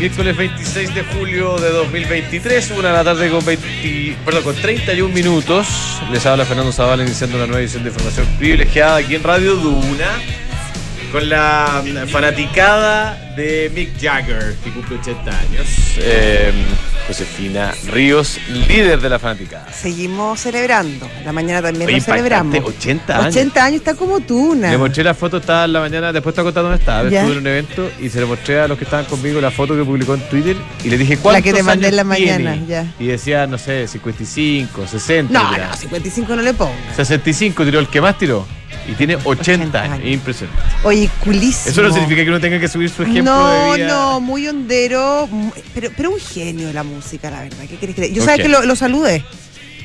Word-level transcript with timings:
Miércoles 0.00 0.34
26 0.34 0.94
de 0.94 1.02
julio 1.04 1.58
de 1.58 1.68
2023, 1.72 2.70
una 2.70 2.88
de 2.88 2.94
la 2.94 3.04
tarde 3.04 3.28
con, 3.28 3.44
20, 3.44 4.16
perdón, 4.24 4.44
con 4.44 4.56
31 4.56 5.14
minutos. 5.14 6.00
Les 6.10 6.24
habla 6.24 6.46
Fernando 6.46 6.72
Zavala 6.72 7.02
iniciando 7.02 7.36
una 7.36 7.46
nueva 7.46 7.60
edición 7.60 7.82
de 7.82 7.90
información 7.90 8.26
privilegiada 8.38 8.96
aquí 8.96 9.14
en 9.14 9.22
Radio 9.22 9.56
Duna 9.56 10.08
con 11.10 11.28
la 11.28 11.82
fanaticada 12.10 13.34
de 13.36 13.70
Mick 13.74 14.00
Jagger, 14.00 14.54
que 14.62 14.70
cumple 14.70 14.96
80 14.96 15.30
años. 15.30 15.66
Eh, 15.98 16.52
Josefina 17.06 17.72
Ríos, 17.88 18.38
líder 18.48 19.00
de 19.00 19.08
la 19.08 19.18
fanaticada. 19.18 19.72
Seguimos 19.72 20.40
celebrando. 20.40 21.08
La 21.24 21.32
mañana 21.32 21.62
también 21.62 21.90
lo 21.90 22.00
celebramos. 22.00 22.56
80 22.64 23.16
años. 23.16 23.26
80 23.34 23.64
años 23.64 23.78
está 23.78 23.94
como 23.94 24.20
tú, 24.20 24.54
Le 24.54 24.78
mostré 24.78 25.02
la 25.02 25.14
foto, 25.14 25.38
estaba 25.38 25.64
en 25.64 25.72
la 25.72 25.80
mañana, 25.80 26.12
después 26.12 26.32
está 26.32 26.42
contando 26.42 26.68
dónde 26.68 26.80
estaba. 26.80 27.02
Estuve 27.02 27.32
en 27.32 27.38
un 27.38 27.46
evento 27.46 27.90
y 28.00 28.08
se 28.08 28.20
le 28.20 28.26
mostré 28.26 28.60
a 28.60 28.68
los 28.68 28.78
que 28.78 28.84
estaban 28.84 29.06
conmigo 29.06 29.40
la 29.40 29.50
foto 29.50 29.74
que 29.74 29.82
publicó 29.82 30.14
en 30.14 30.20
Twitter 30.28 30.56
y 30.84 30.90
le 30.90 30.98
dije 30.98 31.16
cuántos 31.16 31.32
La 31.32 31.42
que 31.42 31.52
te 31.52 31.62
mandé 31.62 31.88
en 31.88 31.96
la 31.96 32.04
mañana, 32.04 32.56
ya. 32.68 32.86
Y 32.98 33.06
decía, 33.06 33.46
no 33.46 33.58
sé, 33.58 33.88
55, 33.88 34.86
60. 34.86 35.32
No, 35.32 35.56
no, 35.56 35.76
55 35.76 36.36
no 36.36 36.42
le 36.42 36.54
pongo. 36.54 36.74
65 36.94 37.64
tiró 37.64 37.80
el 37.80 37.88
que 37.88 38.00
más 38.00 38.16
tiró. 38.18 38.59
Y 38.88 38.92
tiene 38.92 39.16
80, 39.22 39.82
años. 39.82 40.00
Impresionante. 40.04 40.62
Oye, 40.84 41.10
culísimo. 41.22 41.70
Eso 41.70 41.82
no 41.82 41.92
significa 41.92 42.24
que 42.24 42.28
uno 42.30 42.40
tenga 42.40 42.58
que 42.58 42.68
subir 42.68 42.90
su 42.90 43.02
ejemplo 43.02 43.32
no, 43.32 43.72
de 43.74 43.84
No, 43.84 44.20
muy 44.20 44.48
hondero, 44.48 45.28
pero, 45.74 45.90
pero 45.96 46.10
un 46.10 46.20
genio 46.20 46.66
de 46.68 46.72
la 46.72 46.82
música, 46.82 47.30
la 47.30 47.42
verdad. 47.42 47.64
¿Qué 47.68 47.76
querés 47.76 47.94
que 47.94 48.12
Yo 48.12 48.24
sabes 48.24 48.42
que 48.42 48.48
lo, 48.48 48.64
lo 48.64 48.76
saludé. 48.76 49.24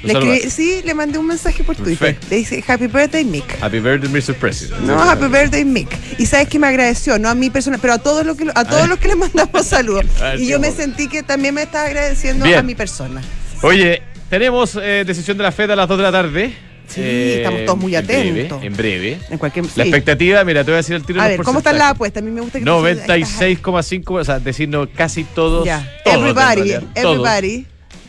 Le 0.06 0.50
sí, 0.50 0.82
le 0.84 0.94
mandé 0.94 1.18
un 1.18 1.28
mensaje 1.28 1.64
por 1.64 1.76
Twitter. 1.76 2.18
Le 2.30 2.38
dice 2.38 2.64
Happy 2.68 2.88
Birthday 2.88 3.26
Mick. 3.26 3.62
Happy 3.62 3.80
Birthday 3.80 4.10
Mr. 4.10 4.36
President. 4.36 4.82
No, 4.82 5.02
Happy 5.02 5.28
Birthday 5.28 5.66
Mick. 5.66 5.90
Y 6.20 6.26
sabes 6.26 6.48
que 6.48 6.60
me 6.60 6.68
agradeció, 6.68 7.18
no 7.18 7.30
a 7.30 7.36
mi 7.36 7.50
persona, 7.50 7.78
pero 7.80 7.94
a 7.94 7.98
todos 7.98 8.26
los 8.26 8.38
que 8.38 8.50
a 8.54 8.66
todos 8.66 8.88
los 8.88 9.00
que 9.00 9.10
le 9.10 9.16
mandamos 9.16 9.66
saludos. 9.66 10.06
y 10.38 10.48
yo 10.48 10.60
me 10.60 10.72
sentí 10.72 11.08
que 11.08 11.24
también 11.24 11.56
me 11.56 11.64
estaba 11.64 11.86
agradeciendo 11.86 12.46
a 12.46 12.62
mi 12.62 12.76
persona. 12.76 13.22
Oye, 13.62 14.02
tenemos 14.30 14.78
eh, 14.82 15.04
decisión 15.06 15.38
de 15.38 15.44
la 15.44 15.52
FED 15.52 15.72
a 15.72 15.76
las 15.76 15.88
2 15.88 15.98
de 15.98 16.04
la 16.04 16.12
tarde. 16.12 16.54
Sí, 16.88 17.02
estamos 17.02 17.66
todos 17.66 17.80
muy 17.80 17.96
atentos. 17.96 18.64
En 18.64 18.76
breve. 18.76 19.20
En 19.30 19.38
cualquier, 19.38 19.66
La 19.76 19.84
expectativa, 19.84 20.44
mira, 20.44 20.64
te 20.64 20.72
voy 20.72 20.76
a 20.76 20.78
decir 20.78 20.96
el 20.96 21.04
tiro. 21.04 21.22
A 21.22 21.28
ver, 21.28 21.42
¿cómo 21.44 21.60
están 21.60 21.78
las 21.78 21.92
apuestas? 21.92 22.22
A 22.22 22.26
mí 22.26 22.32
me 22.32 22.42
gusta 22.42 22.60
que 22.60 22.66
96,5, 22.66 24.20
o 24.20 24.24
sea, 24.24 24.40
decirnos 24.40 24.90
casi 24.96 25.24
todos. 25.24 25.66
Ya. 25.66 26.00
everybody, 26.06 26.74
everybody. 26.96 27.66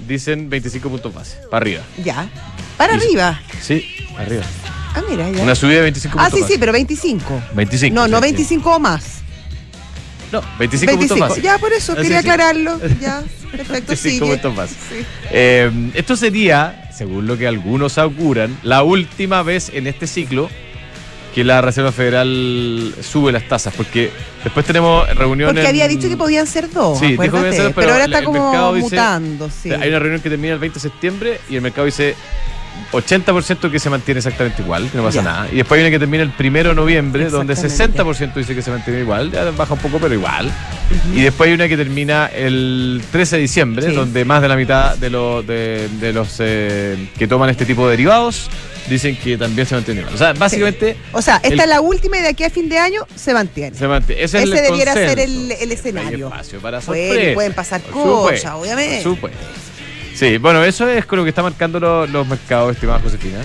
dicen 0.07 0.49
25 0.51 0.89
puntos 0.89 1.15
base, 1.15 1.37
para 1.51 1.63
arriba. 1.63 1.83
Ya. 2.05 2.29
¿Para 2.77 2.95
arriba? 2.95 3.41
Sí, 3.61 3.85
arriba. 4.19 4.45
Ah, 4.95 5.03
mira, 5.09 5.31
ya. 5.31 5.43
Una 5.43 5.55
subida 5.55 5.77
de 5.77 5.83
25 5.83 6.17
puntos. 6.17 6.33
Ah, 6.33 6.37
sí, 6.37 6.53
sí, 6.53 6.59
pero 6.59 6.73
25. 6.73 7.43
25. 7.55 7.95
No, 7.95 8.09
no 8.09 8.21
25 8.21 8.77
o 8.77 8.79
más. 8.79 9.17
No, 10.33 10.43
25, 10.59 10.97
puntos 10.97 11.19
más. 11.19 11.43
Ya, 11.43 11.59
por 11.59 11.73
eso, 11.73 11.95
quería 11.95 12.19
aclararlo. 12.19 12.81
Ya, 13.01 13.23
perfecto, 13.51 13.89
25 13.89 14.27
puntos 14.27 14.55
más. 14.55 14.71
Eh, 15.31 15.71
esto 15.95 16.17
sería 16.17 16.86
según 16.97 17.27
lo 17.27 17.37
que 17.37 17.47
algunos 17.47 17.99
auguran, 17.99 18.57
la 18.63 18.83
última 18.83 19.43
vez 19.43 19.71
en 19.75 19.87
este 19.87 20.07
ciclo 20.07 20.49
que 21.35 21.45
la 21.45 21.61
Reserva 21.61 21.93
Federal 21.93 22.95
sube 23.03 23.31
las 23.31 23.47
tasas, 23.47 23.75
porque 23.77 24.11
después 24.43 24.65
tenemos 24.65 25.07
reuniones. 25.15 25.55
Porque 25.55 25.69
había 25.69 25.87
dicho 25.87 26.09
que 26.09 26.17
podían 26.17 26.47
ser 26.47 26.71
dos. 26.71 26.99
Sí, 26.99 27.19
dijo 27.19 27.43
que 27.43 27.53
ser, 27.53 27.75
pero, 27.75 27.93
ahora 27.93 28.07
está 28.07 28.25
como 28.25 28.73
mutando. 28.73 29.51
sí. 29.51 29.71
Hay 29.71 29.91
una 29.91 29.99
reunión 29.99 30.23
que 30.23 30.31
termina 30.31 30.55
el 30.55 30.59
20 30.59 30.77
de 30.77 30.81
septiembre 30.81 31.41
y 31.51 31.57
el 31.57 31.61
mercado 31.61 31.85
dice 31.85 32.15
80% 32.93 33.71
que 33.71 33.79
se 33.79 33.91
mantiene 33.91 34.19
exactamente 34.19 34.63
igual, 34.63 34.89
que 34.91 34.97
no 34.97 35.05
pasa 35.05 35.23
nada. 35.23 35.49
Y 35.53 35.57
después 35.57 35.79
hay 35.79 35.85
una 35.85 35.91
que 35.91 35.99
termina 35.99 36.23
el 36.23 36.31
primero 36.31 36.71
de 36.71 36.75
noviembre, 36.75 37.29
donde 37.29 37.55
60% 37.55 38.35
dice 38.35 38.55
que 38.55 38.63
se 38.63 38.71
mantiene 38.71 39.01
igual, 39.01 39.31
ya 39.31 39.51
baja 39.51 39.75
un 39.75 39.81
poco, 39.81 39.99
pero 39.99 40.15
igual. 40.15 40.51
Y 41.15 41.21
después 41.21 41.49
hay 41.49 41.55
una 41.55 41.69
que 41.69 41.77
termina 41.77 42.27
el 42.27 43.03
13 43.11 43.37
de 43.37 43.43
diciembre, 43.43 43.93
donde 43.93 44.25
más 44.25 44.43
de 44.43 44.49
la 44.49 44.57
mitad 44.57 44.97
de, 44.97 45.11
los 45.11 45.47
de, 45.47 46.13
los 46.15 46.37
eh, 46.39 47.09
que 47.19 47.27
toman 47.27 47.51
este 47.51 47.67
tipo 47.67 47.85
de 47.87 47.93
derivados 47.93 48.49
dicen 48.89 49.17
que 49.17 49.37
también 49.37 49.67
se 49.67 49.75
mantiene 49.75 50.01
igual. 50.01 50.15
O 50.15 50.19
sea, 50.19 50.33
básicamente. 50.33 50.97
O 51.13 51.23
sea, 51.23 51.41
esta 51.43 51.63
es 51.65 51.69
la 51.69 51.81
última 51.81 52.19
y 52.19 52.23
de 52.23 52.29
aquí 52.29 52.45
a 52.45 52.51
fin 52.51 52.69
de 52.69 52.79
año 52.79 53.07
se 53.15 53.35
mantiene. 53.35 53.77
Se 53.77 53.89
mantiene. 53.89 54.23
Ese, 54.23 54.47
debiera 54.47 54.95
ser 54.95 55.19
el, 55.19 55.51
escenario. 55.51 56.29
espacio 56.29 56.61
para 56.61 56.81
pueden 56.81 57.53
pasar 57.53 57.83
cosas, 57.83 58.53
obviamente. 58.55 59.05
Sí, 60.17 60.39
bueno, 60.39 60.65
eso 60.65 60.89
es 60.89 61.05
con 61.05 61.19
lo 61.19 61.25
que 61.25 61.29
está 61.29 61.43
marcando 61.43 61.79
los, 61.79 62.27
mercados, 62.27 62.73
estimada 62.73 63.01
Josefina. 63.01 63.39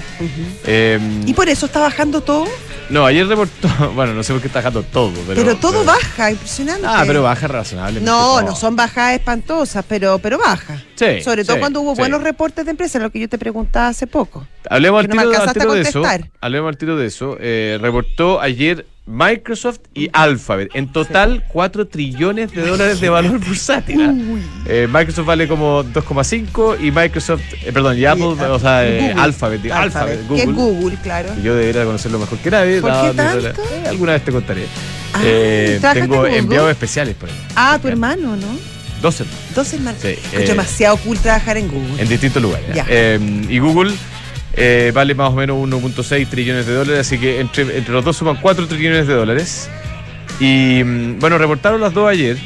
Em, 0.65 1.27
¿Y 1.27 1.33
por 1.33 1.49
eso 1.49 1.65
está 1.65 1.81
bajando 1.81 2.21
todo? 2.21 2.45
No, 2.89 3.05
ayer 3.05 3.27
reportó, 3.27 3.67
bueno, 3.95 4.13
no 4.13 4.23
sé 4.23 4.31
por 4.31 4.41
qué 4.41 4.47
está 4.47 4.59
bajando 4.59 4.83
todo, 4.83 5.11
pero. 5.27 5.41
Pero 5.41 5.57
todo 5.57 5.83
baja, 5.83 6.31
impresionante. 6.31 6.87
Ah, 6.87 7.03
pero 7.05 7.23
baja 7.23 7.45
razonablemente. 7.49 8.09
No, 8.09 8.41
no 8.41 8.55
son 8.55 8.77
bajas 8.77 9.15
espantosas, 9.15 9.83
pero, 9.85 10.17
pero 10.19 10.37
baja. 10.37 10.81
Sí. 10.95 11.21
Sobre 11.21 11.43
todo 11.43 11.59
cuando 11.59 11.81
hubo 11.81 11.93
buenos 11.93 12.23
reportes 12.23 12.63
de 12.63 12.71
empresas, 12.71 13.01
lo 13.01 13.09
que 13.09 13.19
yo 13.19 13.27
te 13.27 13.37
preguntaba 13.37 13.89
hace 13.89 14.07
poco. 14.07 14.47
Hablemos 14.69 15.03
al 15.03 15.09
tiro, 15.09 15.73
de 15.73 15.81
eso. 15.81 16.03
Hablemos 16.39 16.69
al 16.69 16.77
tiro 16.77 16.95
de 16.95 17.07
eso. 17.07 17.35
Eh, 17.41 17.79
reportó 17.81 18.39
ayer 18.39 18.85
Microsoft 19.11 19.79
y 19.93 20.09
Alphabet. 20.13 20.69
En 20.73 20.91
total, 20.91 21.43
4 21.49 21.87
trillones 21.87 22.51
de 22.53 22.65
dólares 22.65 23.01
de 23.01 23.09
valor 23.09 23.39
bursátil. 23.45 24.41
Eh, 24.65 24.87
Microsoft 24.91 25.25
vale 25.25 25.47
como 25.47 25.83
2,5 25.83 26.77
y 26.79 26.91
Microsoft, 26.91 27.41
eh, 27.65 27.71
perdón, 27.73 27.97
y 27.97 28.05
Apple, 28.05 28.23
o 28.25 28.59
sea, 28.59 28.87
eh, 28.87 29.13
Alphabet, 29.17 29.69
Alphabet, 29.69 30.27
Google. 30.27 30.45
Que 30.45 30.51
Google, 30.51 30.97
claro. 31.03 31.29
yo 31.43 31.55
debería 31.55 31.83
conocerlo 31.83 32.19
mejor 32.19 32.37
que 32.39 32.51
nadie. 32.51 32.81
¿Por 32.81 32.91
qué 32.91 33.13
tanto? 33.15 33.61
alguna 33.89 34.13
vez 34.13 34.23
te 34.23 34.31
contaré. 34.31 34.65
Ah, 35.13 35.93
tengo 35.93 36.25
enviados 36.25 36.71
especiales 36.71 37.15
por 37.15 37.29
ahí. 37.29 37.35
Ah, 37.55 37.77
tu 37.81 37.89
hermano, 37.89 38.37
¿no? 38.37 38.47
Dos 39.01 39.19
hermanos. 39.19 39.41
Dos 39.55 39.73
hermanos. 39.73 40.01
Sí, 40.01 40.15
es 40.31 40.47
demasiado 40.47 40.95
cool 40.97 41.17
trabajar 41.19 41.57
en 41.57 41.67
Google. 41.67 42.01
En 42.01 42.07
distintos 42.07 42.41
lugares. 42.41 42.65
y 43.49 43.59
Google 43.59 43.93
eh, 44.53 44.91
vale 44.93 45.15
más 45.15 45.29
o 45.29 45.35
menos 45.35 45.57
1.6 45.57 46.27
trillones 46.29 46.65
de 46.65 46.73
dólares, 46.73 47.07
así 47.07 47.17
que 47.17 47.39
entre, 47.39 47.77
entre 47.77 47.93
los 47.93 48.03
dos 48.03 48.17
suman 48.17 48.37
4 48.41 48.67
trillones 48.67 49.07
de 49.07 49.13
dólares. 49.13 49.69
Y 50.39 50.83
mm, 50.83 51.19
bueno, 51.19 51.37
reportaron 51.37 51.79
las 51.79 51.93
dos 51.93 52.09
ayer. 52.09 52.37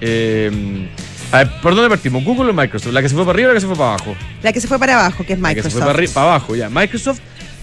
Eh, 0.00 0.88
a 1.32 1.38
ver, 1.38 1.50
¿por 1.60 1.74
dónde 1.74 1.88
partimos? 1.88 2.24
¿Google 2.24 2.50
o 2.50 2.54
Microsoft? 2.54 2.92
¿La 2.92 3.02
que 3.02 3.08
se 3.08 3.14
fue 3.14 3.24
para 3.24 3.34
arriba 3.34 3.50
o 3.50 3.52
la 3.52 3.56
que 3.56 3.60
se 3.60 3.66
fue 3.66 3.76
para 3.76 3.90
abajo? 3.90 4.16
La 4.42 4.52
que 4.52 4.60
se 4.60 4.68
fue 4.68 4.78
para 4.78 5.00
abajo, 5.00 5.24
que 5.24 5.32
es 5.32 5.38
Microsoft. 5.38 5.56
La 5.56 5.62
que 5.62 5.70
se 5.70 5.76
fue 5.76 5.86
para, 5.86 6.12
para 6.14 6.26
abajo, 6.26 6.56
ya. 6.56 6.70
Microsoft 6.70 7.20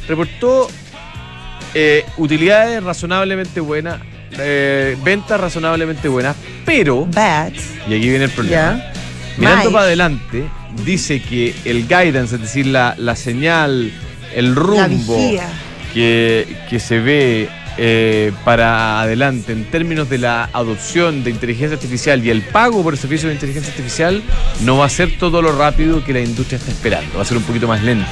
reportó 0.07 0.69
eh, 1.73 2.05
utilidades 2.17 2.83
razonablemente 2.83 3.59
buenas, 3.59 3.99
ventas 5.03 5.39
razonablemente 5.39 6.07
buenas, 6.07 6.35
pero. 6.65 7.05
Bad. 7.05 7.53
Y 7.89 7.93
aquí 7.93 8.09
viene 8.09 8.25
el 8.25 8.31
problema. 8.31 8.81
Mirando 9.37 9.71
para 9.71 9.85
adelante, 9.85 10.45
dice 10.85 11.21
que 11.21 11.53
el 11.65 11.87
guidance, 11.87 12.35
es 12.35 12.41
decir, 12.41 12.67
la, 12.67 13.15
señal, 13.15 13.91
el 14.35 14.55
rumbo 14.55 15.17
que, 15.93 16.47
que, 16.69 16.79
se 16.79 16.99
ve 16.99 17.49
eh, 17.77 18.31
para 18.43 19.01
adelante 19.01 19.51
en 19.51 19.65
términos 19.65 20.09
de 20.09 20.17
la 20.17 20.49
adopción 20.51 21.23
de 21.23 21.29
inteligencia 21.29 21.75
artificial 21.75 22.25
y 22.25 22.31
el 22.31 22.41
pago 22.41 22.81
por 22.81 22.93
el 22.93 22.99
servicio 22.99 23.29
de 23.29 23.35
inteligencia 23.35 23.71
artificial, 23.71 24.23
no 24.61 24.77
va 24.77 24.85
a 24.85 24.89
ser 24.89 25.17
todo 25.19 25.41
lo 25.41 25.51
rápido 25.51 26.03
que 26.03 26.13
la 26.13 26.21
industria 26.21 26.57
está 26.57 26.71
esperando, 26.71 27.17
va 27.17 27.21
a 27.21 27.25
ser 27.25 27.37
un 27.37 27.43
poquito 27.43 27.67
más 27.67 27.83
lento. 27.83 28.09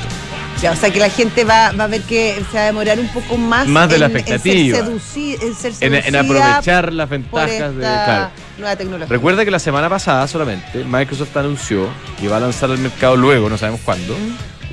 Ya, 0.65 0.71
o 0.71 0.75
sea 0.75 0.89
que 0.89 0.99
la 0.99 1.11
gente 1.11 1.43
va, 1.43 1.71
va, 1.73 1.83
a 1.83 1.87
ver 1.87 2.01
que 2.01 2.43
se 2.49 2.57
va 2.57 2.63
a 2.63 2.65
demorar 2.65 2.99
un 2.99 3.07
poco 3.09 3.37
más, 3.37 3.67
más 3.67 3.87
de 3.87 3.99
la 3.99 4.07
expectativa. 4.07 4.79
En, 4.79 4.99
ser 4.99 5.73
en, 5.79 6.15
aprovechar 6.15 6.91
las 6.91 7.07
ventajas 7.07 7.75
de 7.75 7.81
claro. 7.81 8.31
nueva 8.57 8.75
tecnología. 8.75 9.07
Recuerda 9.07 9.45
que 9.45 9.51
la 9.51 9.59
semana 9.59 9.89
pasada 9.89 10.27
solamente 10.27 10.83
Microsoft 10.83 11.37
anunció 11.37 11.87
que 12.19 12.27
va 12.29 12.37
a 12.37 12.39
lanzar 12.39 12.71
al 12.71 12.79
mercado 12.79 13.15
luego, 13.15 13.47
no 13.47 13.59
sabemos 13.59 13.81
cuándo, 13.85 14.17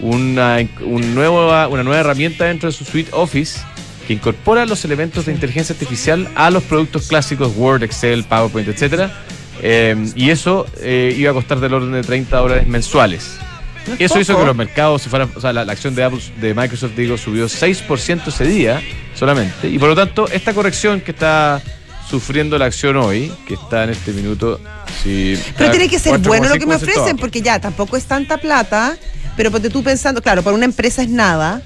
una, 0.01 0.67
un 0.81 1.15
nuevo, 1.15 1.49
una 1.69 1.83
nueva 1.83 2.01
herramienta 2.01 2.47
dentro 2.47 2.71
de 2.71 2.73
su 2.75 2.87
suite 2.87 3.11
Office 3.13 3.61
que 4.07 4.15
incorpora 4.15 4.65
los 4.65 4.87
elementos 4.87 5.27
de 5.27 5.33
inteligencia 5.33 5.75
artificial 5.75 6.27
a 6.37 6.51
los 6.51 6.63
productos 6.63 7.09
clásicos 7.09 7.53
Word, 7.55 7.83
Excel, 7.83 8.25
PowerPoint, 8.25 8.67
etc. 8.67 9.11
Eh, 9.61 10.11
y 10.17 10.31
eso 10.31 10.65
eh, 10.81 11.15
iba 11.19 11.33
a 11.33 11.35
costar 11.35 11.61
del 11.61 11.75
orden 11.75 11.93
de 11.93 12.03
30 12.03 12.35
dólares 12.35 12.67
mensuales. 12.67 13.37
Eso 13.99 14.21
hizo 14.21 14.39
que 14.39 14.45
los 14.45 14.57
mercados, 14.57 15.03
se 15.03 15.11
fueran, 15.11 15.31
o 15.35 15.41
sea, 15.41 15.53
la, 15.53 15.63
acción 15.63 15.95
de, 15.95 16.05
Apple, 16.05 16.21
de 16.41 16.55
Microsoft, 16.55 16.93
digo, 16.97 17.17
subió 17.17 17.47
6% 17.47 18.29
ese 18.29 18.45
día 18.45 18.83
solamente. 19.15 19.69
Y 19.69 19.79
por 19.79 19.89
lo 19.89 19.95
tanto, 19.95 20.29
esta 20.29 20.55
corrección 20.55 21.01
que 21.01 21.11
está 21.11 21.63
sufriendo 22.09 22.59
la 22.59 22.67
acción 22.67 22.97
hoy, 22.97 23.33
que 23.47 23.55
está 23.55 23.85
en 23.85 23.91
este 23.91 24.13
minuto. 24.13 24.61
pero 25.57 25.71
tiene 25.71 25.89
que 25.89 25.99
ser 25.99 26.19
bueno 26.19 26.49
lo 26.49 26.57
que 26.57 26.67
me 26.67 26.77
ofrecen, 26.77 27.17
porque 27.17 27.41
ya 27.41 27.59
tampoco 27.61 27.97
es 27.97 28.05
tanta 28.05 28.39
plata, 28.39 28.97
pero 29.37 29.51
porque 29.51 29.71
tú 29.71 29.83
pensando, 29.83 30.21
claro, 30.21 30.43
para 30.43 30.55
una 30.55 30.67
empresa 30.67 31.03
es 31.03 31.09
nada, 31.09 31.63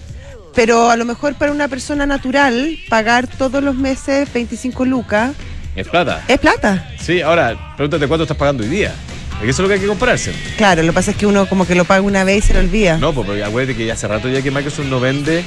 pero 0.54 0.90
a 0.90 0.96
lo 0.96 1.04
mejor 1.04 1.34
para 1.34 1.52
una 1.52 1.68
persona 1.68 2.06
natural, 2.06 2.78
pagar 2.88 3.26
todos 3.26 3.62
los 3.62 3.74
meses 3.74 4.32
25 4.32 4.84
lucas. 4.84 5.32
Es 5.74 5.88
plata. 5.88 6.24
Es 6.28 6.38
plata. 6.38 6.90
Sí, 6.98 7.20
ahora, 7.20 7.74
pregúntate 7.76 8.06
cuánto 8.08 8.22
estás 8.22 8.36
pagando 8.36 8.62
hoy 8.62 8.70
día. 8.70 8.94
Eso 9.42 9.50
es 9.50 9.58
lo 9.58 9.68
que 9.68 9.74
hay 9.74 9.80
que 9.80 9.86
compararse. 9.86 10.32
Claro, 10.56 10.82
lo 10.82 10.88
que 10.88 10.94
pasa 10.94 11.10
es 11.10 11.16
que 11.16 11.26
uno 11.26 11.46
como 11.46 11.66
que 11.66 11.74
lo 11.74 11.84
paga 11.84 12.00
una 12.02 12.24
vez 12.24 12.44
y 12.44 12.48
se 12.48 12.54
lo 12.54 12.60
olvida. 12.60 12.96
No, 12.98 13.12
pues 13.12 13.42
acuérdate 13.42 13.76
que 13.76 13.92
hace 13.92 14.08
rato 14.08 14.28
ya 14.28 14.42
que 14.42 14.50
Microsoft 14.50 14.86
no 14.86 14.98
vende 14.98 15.44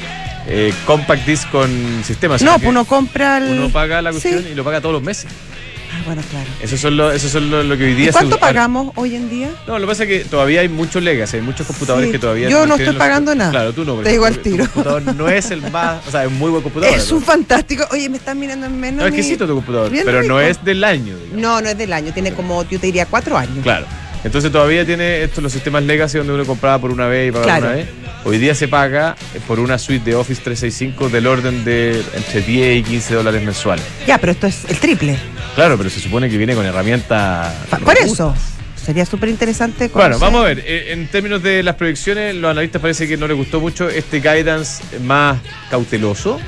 eh, 0.47 0.73
compact 0.85 1.25
disc 1.25 1.49
con 1.49 1.69
sistemas. 2.03 2.41
No, 2.41 2.53
pues 2.55 2.69
uno 2.69 2.85
compra 2.85 3.41
Uno 3.45 3.69
paga 3.69 4.01
la 4.01 4.11
cuestión 4.11 4.45
y 4.49 4.55
lo 4.55 4.63
paga 4.63 4.79
todos 4.81 4.93
los 4.93 5.03
meses. 5.03 5.27
Bueno, 6.05 6.21
claro. 6.29 6.49
Eso 6.61 6.75
es 6.75 6.83
lo, 6.93 7.11
eso 7.11 7.29
son 7.29 7.49
lo, 7.49 7.77
que 7.77 7.83
hoy 7.83 7.93
día 7.93 8.09
¿Y 8.09 8.11
¿Cuánto 8.11 8.39
pagamos 8.39 8.91
hoy 8.95 9.15
en 9.15 9.29
día? 9.29 9.49
No, 9.67 9.79
lo 9.79 9.85
que 9.85 9.91
pasa 9.91 10.03
es 10.03 10.09
que 10.09 10.19
todavía 10.25 10.61
hay 10.61 10.69
muchos 10.69 11.03
legacy, 11.03 11.37
hay 11.37 11.43
muchos 11.43 11.67
computadores 11.67 12.11
que 12.11 12.19
todavía. 12.19 12.49
Yo 12.49 12.65
no 12.65 12.75
estoy 12.75 12.95
pagando 12.95 13.35
nada. 13.35 13.51
Claro, 13.51 13.73
tú 13.73 13.85
no. 13.85 13.95
Te 13.97 14.11
digo 14.11 14.25
al 14.25 14.39
tiro. 14.39 14.65
Tu 14.65 14.71
computador 14.71 15.15
no 15.15 15.29
es 15.29 15.51
el 15.51 15.61
más. 15.71 16.05
O 16.07 16.11
sea, 16.11 16.25
es 16.25 16.31
muy 16.31 16.49
buen 16.51 16.63
computador. 16.63 16.95
Es 16.95 17.11
un 17.11 17.21
fantástico. 17.21 17.85
Oye, 17.91 18.09
me 18.09 18.17
están 18.17 18.39
mirando 18.39 18.65
en 18.65 18.79
menos. 18.79 18.99
No, 18.99 19.05
es 19.05 19.13
exquisito 19.13 19.47
tu 19.47 19.55
computador, 19.55 19.91
pero 20.05 20.23
no 20.23 20.39
es 20.39 20.63
del 20.63 20.83
año. 20.83 21.15
No, 21.33 21.61
no 21.61 21.69
es 21.69 21.77
del 21.77 21.93
año. 21.93 22.13
Tiene 22.13 22.33
como, 22.33 22.63
yo 22.63 22.79
te 22.79 22.87
diría, 22.87 23.05
cuatro 23.05 23.37
años. 23.37 23.59
Claro. 23.63 23.85
Entonces 24.23 24.51
todavía 24.51 24.85
tiene 24.85 25.23
estos 25.23 25.41
los 25.41 25.51
sistemas 25.51 25.83
legacy 25.83 26.17
donde 26.17 26.33
uno 26.33 26.45
compraba 26.45 26.79
por 26.79 26.91
una 26.91 27.07
vez 27.07 27.29
y 27.29 27.31
pagaba 27.31 27.57
una 27.59 27.71
vez. 27.71 27.87
Hoy 28.25 28.37
día 28.37 28.53
se 28.53 28.67
paga 28.67 29.15
por 29.47 29.59
una 29.59 29.77
suite 29.77 30.11
de 30.11 30.15
Office 30.15 30.41
365 30.43 31.09
del 31.09 31.25
orden 31.25 31.63
de 31.63 32.03
entre 32.13 32.41
10 32.41 32.79
y 32.79 32.83
15 32.83 33.15
dólares 33.15 33.43
mensuales. 33.43 33.85
Ya, 34.05 34.17
pero 34.17 34.33
esto 34.33 34.47
es 34.47 34.65
el 34.69 34.77
triple. 34.77 35.17
Claro, 35.55 35.77
pero 35.77 35.89
se 35.89 35.99
supone 35.99 36.29
que 36.29 36.37
viene 36.37 36.53
con 36.53 36.65
herramientas. 36.65 37.53
Por 37.83 37.97
eso. 37.97 38.35
Sería 38.75 39.05
súper 39.05 39.29
interesante. 39.29 39.89
Bueno, 39.93 40.17
vamos 40.19 40.41
a 40.41 40.45
ver. 40.45 40.63
Eh, 40.65 40.93
en 40.93 41.07
términos 41.07 41.43
de 41.43 41.61
las 41.63 41.75
proyecciones, 41.75 42.35
los 42.35 42.49
analistas 42.49 42.81
parece 42.81 43.07
que 43.07 43.17
no 43.17 43.27
les 43.27 43.37
gustó 43.37 43.59
mucho 43.59 43.87
este 43.89 44.19
guidance 44.19 44.83
más 45.03 45.37
cauteloso. 45.69 46.39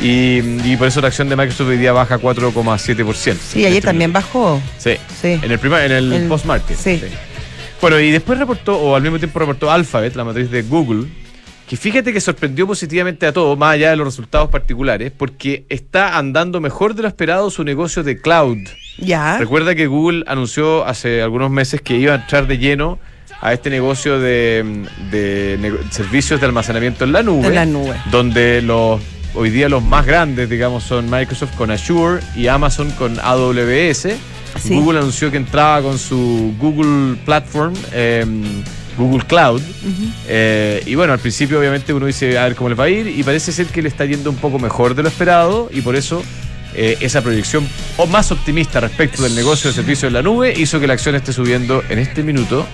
Y, 0.00 0.76
por 0.76 0.88
eso 0.88 1.00
la 1.00 1.08
acción 1.08 1.28
de 1.28 1.36
Microsoft 1.36 1.68
hoy 1.68 1.78
día 1.78 1.92
baja 1.92 2.18
4,7%. 2.18 3.36
Sí, 3.52 3.64
ayer 3.64 3.82
también 3.82 4.12
bajó. 4.12 4.60
Sí. 4.78 4.96
sí. 5.22 5.40
En 5.42 5.50
el, 5.50 5.58
primer, 5.58 5.90
en 5.90 6.12
el, 6.12 6.28
post-market. 6.28 6.76
Sí. 6.76 7.00
Bueno, 7.86 8.00
y 8.00 8.10
después 8.10 8.36
reportó, 8.36 8.76
o 8.76 8.96
al 8.96 9.02
mismo 9.02 9.20
tiempo 9.20 9.38
reportó 9.38 9.70
Alphabet, 9.70 10.16
la 10.16 10.24
matriz 10.24 10.50
de 10.50 10.62
Google, 10.62 11.06
que 11.68 11.76
fíjate 11.76 12.12
que 12.12 12.20
sorprendió 12.20 12.66
positivamente 12.66 13.26
a 13.26 13.32
todos, 13.32 13.56
más 13.56 13.74
allá 13.74 13.90
de 13.90 13.96
los 13.96 14.06
resultados 14.08 14.50
particulares, 14.50 15.12
porque 15.16 15.66
está 15.68 16.18
andando 16.18 16.60
mejor 16.60 16.96
de 16.96 17.02
lo 17.02 17.08
esperado 17.08 17.48
su 17.48 17.62
negocio 17.62 18.02
de 18.02 18.20
cloud. 18.20 18.58
Ya. 18.98 19.38
Recuerda 19.38 19.76
que 19.76 19.86
Google 19.86 20.24
anunció 20.26 20.84
hace 20.84 21.22
algunos 21.22 21.48
meses 21.48 21.80
que 21.80 21.96
iba 21.96 22.14
a 22.14 22.16
entrar 22.16 22.48
de 22.48 22.58
lleno 22.58 22.98
a 23.40 23.52
este 23.52 23.70
negocio 23.70 24.18
de, 24.18 24.82
servicios 25.90 26.40
de 26.40 26.46
almacenamiento 26.46 27.04
en 27.04 27.12
la 27.12 27.22
nube. 27.22 27.46
En 27.46 27.54
la 27.54 27.66
nube. 27.66 27.94
Donde 28.10 28.62
los 28.62 29.00
hoy 29.34 29.50
día 29.50 29.68
los 29.68 29.84
más 29.84 30.04
grandes, 30.04 30.50
digamos, 30.50 30.82
son 30.82 31.08
Microsoft 31.08 31.54
con 31.54 31.70
Azure 31.70 32.20
y 32.34 32.48
Amazon 32.48 32.90
con 32.90 33.20
AWS. 33.20 34.08
Google 34.64 34.98
anunció 34.98 35.30
que 35.30 35.36
entraba 35.36 35.82
con 35.82 35.98
su 35.98 36.54
Google 36.58 37.16
Platform. 37.24 37.74
Em, 37.92 38.62
Google 38.96 39.24
Cloud. 39.26 39.60
Eh, 40.26 40.82
y 40.86 40.94
bueno, 40.94 41.12
al 41.12 41.18
principio 41.18 41.58
obviamente 41.58 41.92
uno 41.92 42.06
dice 42.06 42.38
a 42.38 42.44
ver 42.44 42.56
cómo 42.56 42.68
le 42.70 42.74
va 42.74 42.84
a 42.84 42.88
ir 42.88 43.06
y 43.06 43.22
parece 43.22 43.52
ser 43.52 43.66
que 43.66 43.82
le 43.82 43.88
está 43.88 44.04
yendo 44.04 44.30
un 44.30 44.36
poco 44.36 44.58
mejor 44.58 44.94
de 44.94 45.02
lo 45.02 45.08
esperado 45.08 45.68
y 45.70 45.82
por 45.82 45.96
eso 45.96 46.22
eh, 46.74 46.96
esa 47.00 47.22
proyección 47.22 47.68
o 47.96 48.06
más 48.06 48.32
optimista 48.32 48.80
respecto 48.80 49.22
del 49.22 49.34
negocio 49.34 49.70
de 49.70 49.76
servicio 49.76 50.08
en 50.08 50.14
la 50.14 50.22
nube 50.22 50.52
hizo 50.56 50.80
que 50.80 50.86
la 50.86 50.94
acción 50.94 51.14
esté 51.14 51.32
subiendo 51.32 51.82
en 51.88 51.98
este 51.98 52.22
minuto 52.22 52.66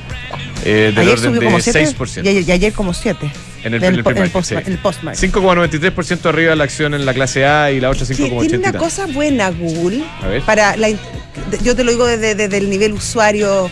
eh, 0.65 0.93
del 0.95 1.09
orden 1.09 1.35
de 1.35 1.41
6%. 1.41 2.25
Y 2.25 2.51
ayer, 2.51 2.73
como 2.73 2.93
7%. 2.93 3.17
En 3.65 3.75
el, 3.75 3.83
el, 3.85 4.03
post, 4.03 4.53
5,93% 4.53 6.27
arriba 6.27 6.57
la 6.57 6.65
acción 6.65 6.95
en 6.95 7.07
la 7.07 7.15
clase 7.15 7.47
A 7.47 7.71
y 7.71 7.81
la 7.81 7.91
otra 7.91 8.05
5,80%. 8.05 8.49
Tiene 8.49 8.69
una 8.69 8.79
cosa 8.79 9.07
buena 9.07 9.51
Google. 9.51 10.03
Para 10.45 10.77
la, 10.77 10.89
yo 11.63 11.77
te 11.77 11.85
lo 11.85 11.93
digo 11.93 12.07
desde, 12.07 12.35
desde 12.35 12.59
el 12.59 12.69
nivel 12.69 12.93
usuario 12.93 13.71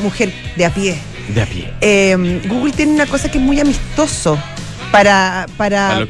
mujer 0.00 0.32
de 0.56 0.64
a 0.64 0.70
pie. 0.70 0.96
De 1.34 1.42
a 1.42 1.46
pie. 1.46 1.72
Eh, 1.80 2.40
Google 2.46 2.72
tiene 2.72 2.92
una 2.92 3.06
cosa 3.06 3.30
que 3.30 3.38
es 3.38 3.44
muy 3.44 3.58
amistoso 3.58 4.38
para 4.92 5.46
para 5.56 6.06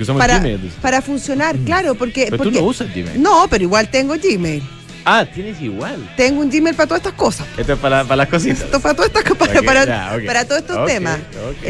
para, 0.83 1.03
funcionar, 1.03 1.57
mm. 1.57 1.65
claro, 1.65 1.95
porque 1.95 2.27
pero 2.31 2.45
tú 2.45 2.51
no 2.51 2.61
usas 2.61 2.95
Gmail. 2.95 3.21
No, 3.21 3.47
pero 3.49 3.65
igual 3.65 3.89
tengo 3.89 4.15
Gmail. 4.15 4.63
Ah, 5.09 5.25
tienes 5.25 5.61
igual. 5.63 6.13
Tengo 6.17 6.41
un 6.41 6.51
Gmail 6.51 6.75
para 6.75 6.89
todas 6.89 7.01
estas 7.01 7.13
cosas. 7.13 7.47
Esto 7.57 7.75
es 7.75 7.79
para, 7.79 8.03
para 8.03 8.17
las 8.17 8.29
cositas. 8.29 8.63
Esto 8.63 8.81
para 8.81 8.95
todas 8.95 9.13
estas 9.15 9.23
para, 9.37 9.87
para, 10.27 10.45
todos 10.45 10.63
estos 10.63 10.85
temas. 10.85 11.21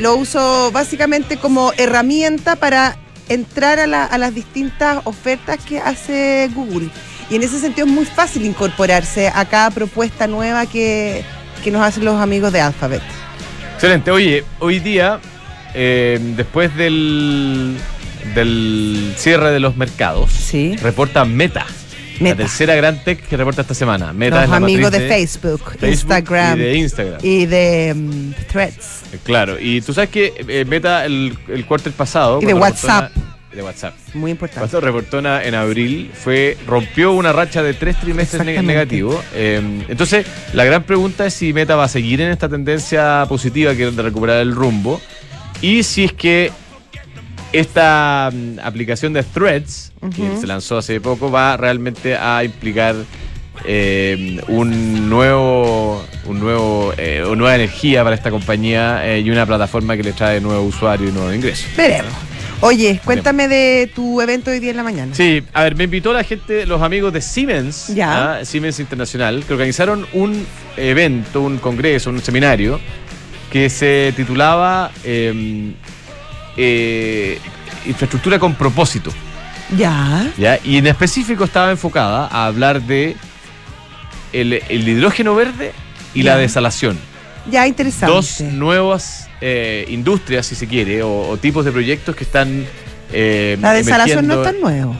Lo 0.01 0.17
uso 0.17 0.73
básicamente 0.73 1.37
como 1.37 1.71
herramienta 1.77 2.57
para 2.57 2.97
entrar 3.29 3.79
a, 3.79 4.07
a 4.07 4.17
las 4.17 4.35
distintas 4.35 5.01
ofertas 5.05 5.59
que 5.63 5.79
hace 5.79 6.49
Google. 6.55 6.89
Y 7.29 7.37
en 7.37 7.43
ese 7.43 7.61
sentido 7.61 7.87
es 7.87 7.93
muy 7.93 8.07
fácil 8.07 8.47
incorporarse 8.47 9.29
a 9.29 9.45
cada 9.45 9.71
propuesta 9.71 10.27
nueva 10.27 10.65
que, 10.65 11.23
que 11.63 11.71
nos 11.71 11.83
hacen 11.83 12.07
los 12.07 12.19
amigos 12.19 12.55
de 12.55 12.63
Alphabet. 12.63 13.03
Excelente. 13.75 14.11
Oye, 14.11 14.45
hoy 14.61 14.79
día, 14.79 15.21
eh, 15.75 16.19
después 16.37 16.75
del, 16.75 17.77
del 18.35 19.13
cierre 19.19 19.51
de 19.51 19.61
los 19.61 19.77
mercados, 19.77 20.31
reporta 20.81 21.27
Meta. 21.27 21.67
La 22.21 22.35
tercera 22.35 22.75
gran 22.75 23.03
tech 23.05 23.27
que 23.27 23.37
reporta 23.37 23.63
esta 23.63 23.75
semana. 23.75 24.13
Meta 24.13 24.47
Los 24.47 24.53
amigos 24.53 24.91
de, 24.91 25.09
Facebook, 25.09 25.63
Instagram. 25.83 26.59
Y 26.59 26.63
de 26.63 26.75
Instagram. 26.77 27.21
Y 27.23 27.47
de 27.47 27.95
mm, 27.95 28.33
Threads. 28.51 29.03
Eh, 29.13 29.19
claro, 29.23 29.57
y 29.61 29.81
tú 29.81 29.93
sabes 29.93 30.11
que 30.11 30.33
eh, 30.49 30.65
Meta 30.65 31.05
el, 31.05 31.37
el 31.49 31.67
cuarto 31.67 31.91
pasado. 31.91 32.41
Y 32.43 32.47
de 32.47 32.55
WhatsApp 32.55 33.13
de 33.57 33.63
WhatsApp. 33.63 33.95
Muy 34.15 34.31
importante. 34.31 34.61
Cuando 34.61 34.81
reportó 34.81 35.19
en 35.19 35.55
abril, 35.55 36.11
fue 36.13 36.57
rompió 36.67 37.13
una 37.13 37.33
racha 37.33 37.63
de 37.63 37.75
tres 37.75 37.97
trimestres 37.97 38.63
negativos. 38.63 39.25
Eh, 39.35 39.83
entonces, 39.89 40.27
la 40.53 40.65
gran 40.65 40.85
pregunta 40.85 41.27
es 41.27 41.35
si 41.35 41.53
Meta 41.53 41.75
va 41.75 41.85
a 41.85 41.89
seguir 41.89 42.21
en 42.21 42.31
esta 42.31 42.49
tendencia 42.49 43.25
positiva 43.29 43.75
que 43.75 43.89
es 43.89 43.97
de 43.97 44.03
recuperar 44.03 44.41
el 44.41 44.55
rumbo 44.55 45.01
y 45.61 45.83
si 45.83 46.05
es 46.05 46.13
que 46.13 46.53
esta 47.59 48.31
mm, 48.33 48.59
aplicación 48.63 49.13
de 49.13 49.23
Threads, 49.23 49.93
que 50.15 50.37
se 50.39 50.47
lanzó 50.47 50.79
hace 50.79 51.01
poco, 51.01 51.31
va 51.31 51.57
realmente 51.57 52.17
a 52.17 52.45
implicar 52.45 52.95
eh, 53.65 54.41
un 54.49 55.09
nuevo, 55.09 56.05
un 56.27 56.41
nuevo, 56.41 56.93
eh, 56.97 57.23
una 57.25 57.37
nueva 57.37 57.55
energía 57.57 58.05
para 58.05 58.15
esta 58.15 58.31
compañía 58.31 59.19
y 59.19 59.31
una 59.31 59.47
plataforma 59.47 59.97
que 59.97 60.03
le 60.03 60.13
trae 60.13 60.41
nuevos 60.41 60.75
usuarios 60.75 61.11
y 61.11 61.13
nuevos 61.13 61.35
ingresos. 61.35 61.67
Veremos. 61.77 62.13
Oye, 62.61 63.01
cuéntame 63.05 63.49
de 63.49 63.91
tu 63.95 64.21
evento 64.21 64.51
hoy 64.51 64.61
día 64.61 64.71
en 64.71 64.77
la 64.79 64.83
mañana. 64.83 65.15
Sí, 65.15 65.43
a 65.53 65.65
ver, 65.65 65.77
me 65.77 65.85
invitó 65.85 66.13
la 66.13 66.25
gente, 66.25 66.65
los 66.65 66.81
amigos 66.81 67.13
de 67.13 67.21
Siemens, 67.21 67.89
ya. 67.89 68.39
¿ah? 68.39 68.45
Siemens 68.45 68.81
Internacional, 68.81 69.45
que 69.47 69.53
organizaron 69.53 70.07
un 70.15 70.47
evento, 70.77 71.43
un 71.43 71.59
congreso, 71.59 72.09
un 72.09 72.23
seminario 72.23 72.81
que 73.53 73.69
se 73.69 74.13
titulaba 74.17 74.91
em, 75.05 75.75
eh, 76.57 77.39
Infraestructura 77.87 78.39
con 78.39 78.55
propósito. 78.55 79.13
Ya. 79.77 80.33
ya. 80.37 80.59
Y 80.65 80.77
en 80.77 80.87
específico 80.87 81.45
estaba 81.45 81.71
enfocada 81.71 82.27
a 82.27 82.47
hablar 82.47 82.83
de 82.83 83.17
el, 84.33 84.53
hidrógeno 84.71 85.35
verde 85.35 85.73
y 86.15 86.23
la 86.23 86.37
desalación. 86.37 86.99
Ya, 87.51 87.67
interesante. 87.67 88.13
Dos 88.13 88.41
nuevas 88.41 89.29
eh, 89.41 89.87
industrias, 89.89 90.47
si 90.47 90.55
se 90.55 90.67
quiere, 90.67 91.03
o, 91.03 91.37
tipos 91.41 91.65
de 91.65 91.73
proyectos 91.73 92.17
que 92.17 92.25
están. 92.25 92.67
Eh, 93.13 93.57
la 93.61 93.73
desalación 93.73 94.27
no 94.27 94.43
es 94.43 94.43
tan 94.43 94.61
nuevo. 94.61 94.97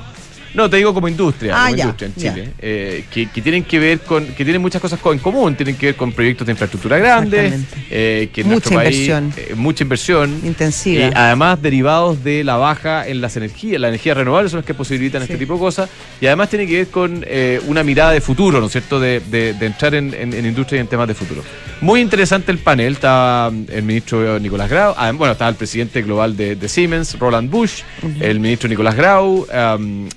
No, 0.57 0.71
te 0.71 0.79
digo 0.79 0.95
como 0.95 1.07
industria, 1.07 1.53
ah, 1.55 1.67
como 1.69 1.83
industria 1.83 2.07
en 2.07 2.15
Chile, 2.15 2.53
eh, 2.59 3.05
que, 3.11 3.27
tienen 3.43 3.63
que 3.63 3.79
ver 3.79 4.01
con, 4.01 4.25
que 4.25 4.43
tienen 4.43 4.63
muchas 4.63 4.81
cosas 4.81 4.99
en 5.05 5.19
común, 5.19 5.55
tienen 5.55 5.77
que 5.77 5.87
ver 5.87 5.97
con 5.97 6.13
proyectos 6.13 6.47
de 6.47 6.53
infraestructura 6.55 6.97
grandes, 6.97 7.61
eh, 7.91 8.31
que 8.33 8.41
en 8.41 8.49
mucha 8.49 8.71
inversión, 8.71 9.35
eh, 9.37 9.53
mucha 9.55 9.85
inversión, 9.85 10.41
intensiva, 10.43 11.09
y 11.09 11.11
además 11.15 11.61
derivados 11.61 12.25
de 12.25 12.43
la 12.43 12.57
baja 12.57 13.07
en 13.07 13.21
las 13.21 13.37
energías, 13.37 13.79
las 13.83 13.91
energías 13.91 14.17
renovables 14.17 14.51
son 14.51 14.61
las 14.61 14.67
que 14.67 14.73
posibilitan 14.73 15.21
este 15.21 15.37
tipo 15.37 15.55
de 15.55 15.61
cosas, 15.61 15.91
y 16.23 16.27
además 16.27 16.49
tiene 16.49 16.67
que 16.67 16.79
ver 16.79 16.89
con 16.89 17.23
una 17.67 17.83
mirada 17.83 18.13
de 18.13 18.23
futuro, 18.23 18.59
¿no 18.59 18.67
es 18.67 18.73
cierto?, 18.73 18.99
de, 18.99 19.21
entrar 19.61 19.95
en, 19.95 20.33
industria 20.33 20.79
y 20.79 20.81
en 20.81 20.87
temas 20.87 21.07
de 21.07 21.15
futuro. 21.15 21.43
Muy 21.83 22.01
interesante 22.01 22.51
el 22.51 22.59
panel, 22.59 22.95
está 22.95 23.53
el 23.69 23.83
ministro 23.83 24.41
Nicolás 24.41 24.71
Grau, 24.71 24.95
ah, 24.97 25.13
bueno, 25.13 25.33
estaba 25.33 25.51
el 25.51 25.57
presidente 25.57 26.01
global 26.01 26.35
de, 26.35 26.67
Siemens, 26.67 27.19
Roland 27.19 27.51
Bush, 27.51 27.83
el 28.21 28.41
ministro 28.41 28.71
Nicolás 28.71 28.95
Grau, 28.95 29.47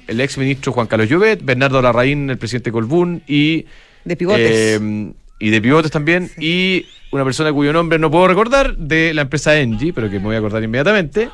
el 0.07 0.21
ex 0.21 0.28
ministro 0.37 0.71
Juan 0.71 0.87
Carlos 0.87 1.09
Llobet, 1.09 1.43
Bernardo 1.43 1.81
Larraín, 1.81 2.29
el 2.29 2.37
presidente 2.37 2.71
Colbún 2.71 3.23
y... 3.27 3.65
De 4.05 4.15
pivotes. 4.15 4.51
Eh, 4.51 5.11
y 5.39 5.49
de 5.49 5.61
pivotes 5.61 5.89
también, 5.89 6.29
y 6.37 6.85
una 7.11 7.23
persona 7.23 7.51
cuyo 7.51 7.73
nombre 7.73 7.97
no 7.97 8.11
puedo 8.11 8.27
recordar, 8.27 8.75
de 8.75 9.13
la 9.13 9.21
empresa 9.21 9.57
Engie, 9.57 9.93
pero 9.93 10.09
que 10.09 10.19
me 10.19 10.25
voy 10.25 10.35
a 10.35 10.39
acordar 10.39 10.61
inmediatamente. 10.61 11.29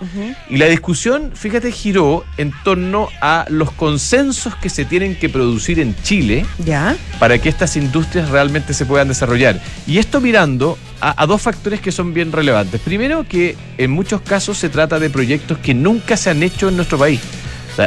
Y 0.50 0.58
la 0.58 0.68
discusión, 0.68 1.32
fíjate, 1.34 1.72
giró 1.72 2.24
en 2.38 2.54
torno 2.64 3.10
a 3.20 3.46
los 3.50 3.72
consensos 3.72 4.56
que 4.56 4.70
se 4.70 4.86
tienen 4.86 5.16
que 5.16 5.28
producir 5.28 5.80
en 5.80 5.96
Chile 6.04 6.46
¿Ya? 6.64 6.96
para 7.20 7.40
que 7.40 7.50
estas 7.50 7.76
industrias 7.76 8.30
realmente 8.30 8.74
se 8.74 8.86
puedan 8.86 9.08
desarrollar. 9.08 9.60
Y 9.88 9.98
esto 9.98 10.22
mirando 10.22 10.78
a, 11.02 11.22
a, 11.22 11.26
dos 11.26 11.42
factores 11.42 11.82
que 11.82 11.92
son 11.92 12.14
bien 12.14 12.32
relevantes. 12.32 12.80
Primero, 12.82 13.26
que 13.28 13.58
en 13.78 13.92
muchos 13.92 14.22
casos 14.22 14.58
se 14.58 14.70
trata 14.70 15.00
de 15.00 15.10
proyectos 15.10 15.58
que 15.58 15.74
nunca 15.74 16.16
se 16.16 16.30
han 16.30 16.44
hecho 16.44 16.70
en 16.70 16.78
nuestro 16.78 16.98
país 16.98 17.20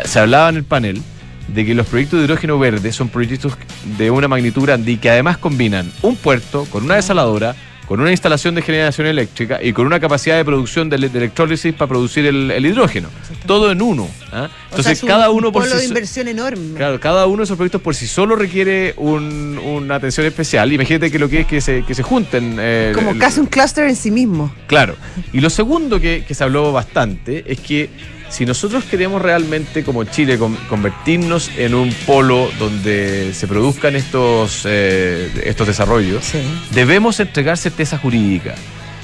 se 0.05 0.19
hablaba 0.19 0.49
en 0.49 0.57
el 0.57 0.65
panel 0.65 1.03
de 1.49 1.65
que 1.65 1.75
los 1.75 1.87
proyectos 1.87 2.21
de 2.21 2.27
hidrógeno 2.27 2.59
verde 2.59 2.93
son 2.93 3.09
proyectos 3.09 3.55
de 3.97 4.11
una 4.11 4.29
magnitud 4.29 4.63
grande 4.63 4.93
y 4.93 4.97
que 4.99 5.11
además 5.11 5.39
combinan 5.39 5.91
un 6.03 6.17
puerto 6.17 6.67
con 6.67 6.85
una 6.85 6.97
desaladora, 6.97 7.57
con 7.87 8.01
una 8.01 8.11
instalación 8.11 8.55
de 8.55 8.61
generación 8.61 9.07
eléctrica 9.07 9.61
y 9.63 9.73
con 9.73 9.87
una 9.87 9.99
capacidad 9.99 10.37
de 10.37 10.45
producción 10.45 10.91
de, 10.91 10.97
electrólisis 10.97 11.73
para 11.73 11.89
producir 11.89 12.27
el, 12.27 12.67
hidrógeno. 12.67 13.09
Todo 13.47 13.73
en 13.73 13.81
uno. 13.81 14.07
¿ah? 14.31 14.51
Entonces, 14.69 15.03
cada 15.03 15.31
uno 15.31 15.51
por 15.51 15.65
sí 15.65 15.75
de 15.75 15.87
inversión 15.87 16.29
enorme. 16.29 16.77
Claro, 16.77 17.01
cada 17.01 17.25
uno 17.25 17.39
de 17.39 17.45
esos 17.45 17.57
proyectos 17.57 17.81
por 17.81 17.95
sí 17.95 18.07
solo 18.07 18.37
requiere 18.37 18.93
una 18.99 19.95
atención 19.95 20.27
especial. 20.27 20.71
Imagínate 20.71 21.11
que 21.11 21.19
lo 21.19 21.31
que 21.31 21.41
es 21.41 21.47
que 21.47 21.63
se, 21.63 21.83
que 21.83 21.95
se 21.95 22.03
junten. 22.03 22.59
Eh, 22.61 22.93
Como 22.95 23.17
casi 23.17 23.41
un 23.41 23.47
clúster 23.47 23.89
en 23.89 23.97
sí 23.97 24.11
mismo. 24.11 24.53
Claro. 24.67 24.95
Y 25.33 25.41
lo 25.41 25.49
segundo 25.49 25.99
que, 25.99 26.27
que 26.29 26.35
se 26.35 26.45
habló 26.45 26.73
bastante 26.73 27.51
es 27.51 27.59
que 27.59 27.89
si 28.29 28.45
nosotros 28.47 28.85
queremos 28.85 29.23
realmente 29.23 29.85
como 29.85 30.05
Chile 30.05 30.39
convertirnos 30.69 31.51
en 31.57 31.75
un 31.75 31.93
polo 32.07 32.51
donde 32.59 33.33
se 33.35 33.47
produzcan 33.47 33.97
estos, 33.97 34.63
eh, 34.65 35.31
estos 35.45 35.67
desarrollos, 35.67 36.33
debemos 36.71 37.21
entregar 37.21 37.57
certeza 37.57 37.99
jurídica. 37.99 38.55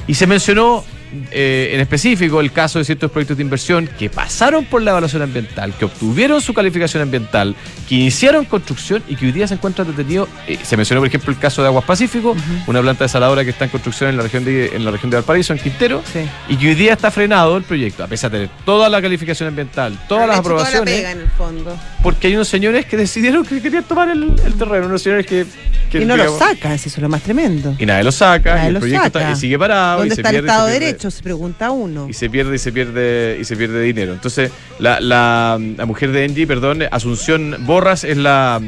Y 0.07 0.15
se 0.15 0.27
mencionó 0.27 0.85
eh, 1.31 1.71
en 1.73 1.81
específico 1.81 2.41
el 2.41 2.53
caso 2.53 2.79
de 2.79 2.85
ciertos 2.85 3.11
proyectos 3.11 3.37
de 3.37 3.43
inversión 3.43 3.89
que 3.99 4.11
pasaron 4.11 4.65
por 4.65 4.83
la 4.83 4.91
evaluación 4.91 5.23
ambiental, 5.23 5.73
que 5.79 5.85
obtuvieron 5.85 6.41
su 6.41 6.55
calificación 6.55 7.03
ambiental, 7.03 7.55
que 7.89 7.97
iniciaron 7.97 8.45
construcción 8.45 9.03
y 9.09 9.17
que 9.17 9.27
hoy 9.27 9.33
día 9.33 9.47
se 9.47 9.55
encuentran 9.55 9.89
detenidos. 9.89 10.29
Eh, 10.47 10.59
se 10.63 10.77
mencionó, 10.77 11.01
por 11.01 11.09
ejemplo, 11.09 11.33
el 11.33 11.39
caso 11.39 11.63
de 11.63 11.69
Aguas 11.69 11.85
Pacífico, 11.85 12.37
una 12.67 12.81
planta 12.81 13.05
desaladora 13.05 13.45
que 13.45 13.51
está 13.51 13.65
en 13.65 13.71
construcción 13.71 14.11
en 14.11 14.17
la 14.17 14.23
región 14.23 14.45
de, 14.45 14.75
en 14.75 14.85
la 14.85 14.91
región 14.91 15.11
de 15.11 15.17
Valparaíso, 15.17 15.53
en 15.53 15.59
Quintero, 15.59 16.03
y 16.49 16.57
que 16.57 16.69
hoy 16.69 16.75
día 16.75 16.93
está 16.93 17.11
frenado 17.11 17.57
el 17.57 17.65
proyecto, 17.65 18.05
a 18.05 18.07
pesar 18.07 18.31
de 18.31 18.39
tener 18.39 18.51
toda 18.65 18.89
la 18.89 19.01
calificación 19.01 19.49
ambiental, 19.49 19.99
todas 20.09 20.29
las 20.29 20.39
aprobaciones. 20.39 21.05
en 21.05 21.21
el 21.21 21.29
fondo. 21.29 21.77
Porque 22.03 22.27
hay 22.27 22.35
unos 22.35 22.49
señores 22.49 22.87
que 22.87 22.97
decidieron 22.97 23.45
que 23.45 23.61
querían 23.61 23.85
tomar 23.85 24.11
el, 24.11 24.35
terreno, 24.59 24.87
unos 24.87 25.03
señores 25.03 25.27
que. 25.27 25.47
y 25.93 26.05
no 26.05 26.17
lo 26.17 26.39
sacan, 26.39 26.73
eso 26.73 26.89
es 26.89 26.99
lo 26.99 27.09
más 27.09 27.23
tremendo. 27.23 27.77
Y 27.79 27.87
nadie 27.87 28.05
lo 28.05 28.13
saca, 28.13 28.65
y 28.65 28.69
el 28.69 28.79
proyecto 28.79 29.21
sigue 29.37 29.59
parado. 29.59 30.01
¿Dónde 30.01 30.15
y 30.15 30.19
está 30.19 30.31
el 30.31 30.37
Estado 30.37 30.67
de 30.67 30.73
Derecho? 30.73 31.04
Se 31.11 31.23
pregunta 31.23 31.71
uno. 31.71 32.09
Y 32.09 32.13
se 32.13 32.31
pierde 32.31 32.57
y 32.57 32.59
se 32.59 32.73
pierde 32.73 33.39
y 33.41 33.45
se 33.45 33.57
pierde 33.57 33.83
dinero. 33.83 34.13
Entonces, 34.13 34.51
la, 34.79 35.01
la, 35.01 35.59
mujer 35.87 36.13
de 36.13 36.25
Engie, 36.25 36.47
perdón, 36.47 36.85
Asunción 36.91 37.57
Borras 37.61 38.05
es 38.05 38.17
la 38.17 38.61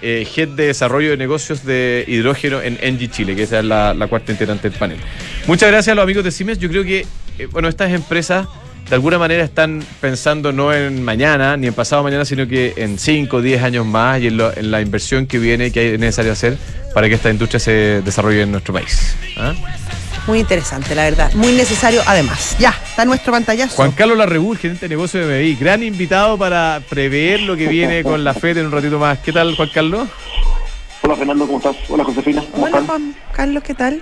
eh, 0.00 0.26
head 0.36 0.48
de 0.48 0.66
desarrollo 0.66 1.10
de 1.10 1.16
negocios 1.16 1.64
de 1.64 2.04
hidrógeno 2.08 2.60
en 2.60 2.78
Engie 2.82 3.08
Chile, 3.08 3.36
que 3.36 3.44
esa 3.44 3.60
es 3.60 3.64
la, 3.64 4.06
cuarta 4.08 4.32
integrante 4.32 4.68
del 4.68 4.78
panel. 4.78 4.98
Muchas 5.46 5.70
gracias 5.70 5.92
a 5.92 5.94
los 5.94 6.02
amigos 6.02 6.24
de 6.24 6.32
Siemens. 6.32 6.58
Yo 6.58 6.68
creo 6.68 6.82
que, 6.82 7.06
eh, 7.38 7.46
bueno, 7.46 7.68
estas 7.68 7.92
empresas 7.92 8.48
de 8.88 8.96
alguna 8.96 9.18
manera 9.18 9.44
están 9.44 9.82
pensando 10.00 10.52
no 10.52 10.74
en 10.74 11.02
mañana 11.02 11.56
ni 11.56 11.68
en 11.68 11.72
pasado 11.72 12.02
mañana, 12.02 12.24
sino 12.24 12.46
que 12.46 12.74
en 12.76 12.98
5 12.98 13.36
o 13.36 13.40
10 13.40 13.62
años 13.62 13.86
más 13.86 14.20
y 14.20 14.26
en, 14.26 14.36
la 14.36 14.80
inversión 14.80 15.26
que 15.26 15.38
viene 15.38 15.70
que 15.70 15.94
es 15.94 16.00
necesario 16.00 16.32
hacer 16.32 16.58
para 16.92 17.08
que 17.08 17.14
esta 17.14 17.30
industria 17.30 17.60
se 17.60 18.02
desarrolle 18.04 18.42
en 18.42 18.50
nuestro 18.50 18.74
país. 18.74 19.16
¿Ah? 19.38 19.54
Muy 20.26 20.38
interesante, 20.38 20.94
la 20.94 21.04
verdad. 21.04 21.32
Muy 21.34 21.52
necesario, 21.52 22.00
además. 22.06 22.56
Ya, 22.58 22.70
está 22.70 23.04
nuestro 23.04 23.32
pantallazo. 23.32 23.74
Juan 23.76 23.90
Carlos 23.90 24.16
Larrebú, 24.16 24.54
gerente 24.54 24.86
de 24.86 24.90
negocio 24.90 25.26
de 25.26 25.26
MBI. 25.26 25.56
Gran 25.56 25.82
invitado 25.82 26.38
para 26.38 26.80
prever 26.88 27.40
lo 27.40 27.56
que 27.56 27.66
viene 27.66 28.04
con 28.04 28.22
la 28.22 28.32
FED 28.32 28.58
en 28.58 28.66
un 28.66 28.72
ratito 28.72 28.98
más. 29.00 29.18
¿Qué 29.18 29.32
tal, 29.32 29.56
Juan 29.56 29.68
Carlos? 29.74 30.08
Hola, 31.02 31.16
Fernando, 31.16 31.46
¿cómo 31.46 31.58
estás? 31.58 31.76
Hola, 31.88 32.04
Josefina. 32.04 32.42
Hola, 32.52 32.82
Juan 32.86 33.14
Carlos, 33.32 33.62
¿qué 33.64 33.74
tal? 33.74 34.00